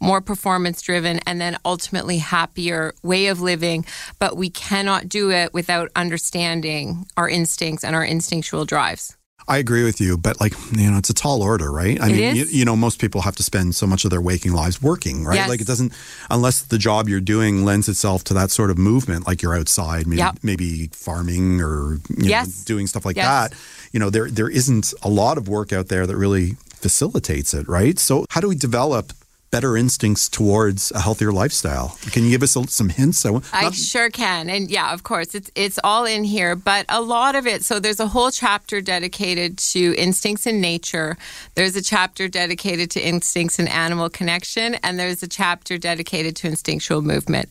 [0.00, 3.84] more performance driven and then ultimately happier way of living
[4.18, 9.16] but we cannot do it without understanding our instincts and our instinctual drives
[9.48, 12.00] I agree with you, but like you know, it's a tall order, right?
[12.00, 12.36] I It mean.
[12.36, 15.24] You, you know, most people have to spend so much of their waking lives working,
[15.24, 15.36] right?
[15.36, 15.48] Yes.
[15.48, 15.92] Like it doesn't,
[16.30, 20.06] unless the job you're doing lends itself to that sort of movement, like you're outside,
[20.06, 20.38] maybe, Yep.
[20.44, 22.46] maybe farming or you Yes.
[22.48, 23.26] know, doing stuff like Yes.
[23.50, 23.58] that.
[23.92, 27.66] You know, there there isn't a lot of work out there that really facilitates it,
[27.66, 27.98] right?
[27.98, 29.12] So, how do we develop
[29.50, 31.96] better instincts towards a healthier lifestyle?
[32.12, 33.24] Can you give us a, some hints?
[33.26, 34.48] I, I sure can.
[34.48, 37.64] And yeah, of course, it's it's all in here, but a lot of it.
[37.64, 41.16] So there's a whole chapter dedicated to instincts in nature.
[41.54, 46.48] There's a chapter dedicated to instincts and animal connection, and there's a chapter dedicated to
[46.48, 47.48] instinctual movement.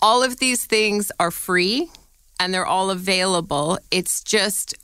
[0.00, 1.90] All of these things are free
[2.40, 3.78] and they're all available.
[3.92, 4.74] It's just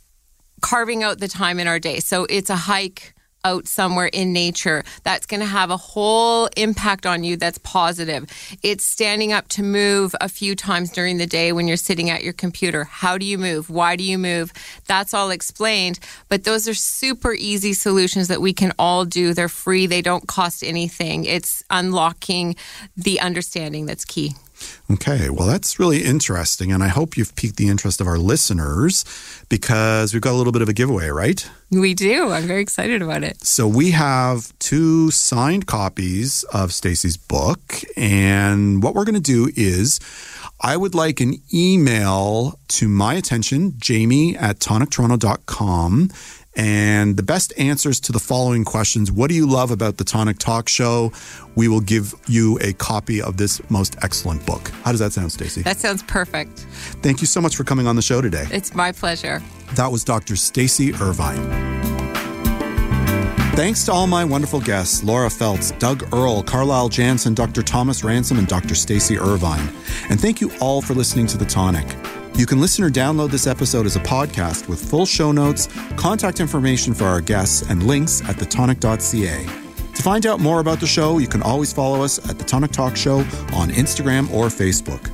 [0.61, 1.99] carving out the time in our day.
[1.99, 3.15] So it's a hike
[3.49, 8.27] out somewhere in nature that's going to have a whole impact on you that's positive.
[8.63, 12.23] It's standing up to move a few times during the day when you're sitting at
[12.23, 12.85] your computer.
[12.85, 13.71] How do you move?
[13.71, 14.53] Why do you move?
[14.87, 19.33] That's all explained, but those are super easy solutions that we can all do.
[19.33, 21.25] They're free, they don't cost anything.
[21.25, 22.57] It's unlocking
[22.97, 24.35] the understanding that's key.
[24.91, 26.73] Okay, well, that's really interesting.
[26.73, 29.05] And I hope you've piqued the interest of our listeners
[29.49, 31.49] because we've got a little bit of a giveaway, right?
[31.71, 32.31] We do.
[32.31, 33.45] I'm very excited about it.
[33.45, 37.83] So we have two signed copies of Stacy's book.
[37.97, 40.01] And what we're going to do is
[40.61, 46.11] I would like an email to my attention, jamie at tonictoronto.com.
[46.59, 50.39] And the best answers to the following questions What do you love about the Tonic
[50.39, 51.13] Talk Show?
[51.55, 54.69] We will give you a copy of this most excellent book.
[54.83, 55.63] How does that sound, Stacy?
[55.63, 56.67] That sounds perfect.
[57.01, 58.47] Thank you so much for coming on the show today.
[58.51, 59.41] It's my pleasure.
[59.75, 60.35] That was Dr.
[60.35, 61.69] Stacy Irvine.
[63.55, 67.63] Thanks to all my wonderful guests Laura Feltz, Doug Earle, Carlyle Jansen, Dr.
[67.63, 68.75] Thomas Ransom, and Dr.
[68.75, 69.69] Stacy Irvine.
[70.11, 71.87] And thank you all for listening to The Tonic.
[72.35, 76.41] You can listen or download this episode as a podcast with full show notes, contact
[76.41, 79.45] information for our guests, and links at thetonic.ca.
[79.95, 82.71] To find out more about the show, you can always follow us at The Tonic
[82.71, 83.19] Talk Show
[83.53, 85.13] on Instagram or Facebook.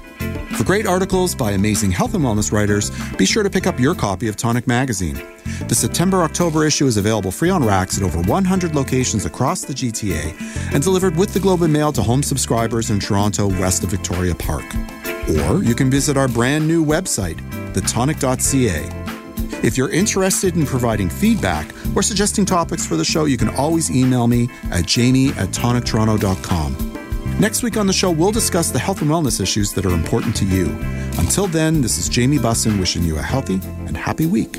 [0.57, 3.95] For great articles by amazing health and wellness writers, be sure to pick up your
[3.95, 5.21] copy of Tonic Magazine.
[5.69, 9.73] The September October issue is available free on racks at over 100 locations across the
[9.73, 13.91] GTA and delivered with the Globe and Mail to home subscribers in Toronto, west of
[13.91, 14.65] Victoria Park.
[15.29, 17.39] Or you can visit our brand new website,
[17.73, 19.05] thetonic.ca.
[19.63, 23.91] If you're interested in providing feedback or suggesting topics for the show, you can always
[23.91, 26.95] email me at jamie at tonictoronto.com.
[27.41, 30.37] Next week on the show, we'll discuss the health and wellness issues that are important
[30.37, 30.67] to you.
[31.19, 34.59] Until then, this is Jamie Bussin wishing you a healthy and happy week.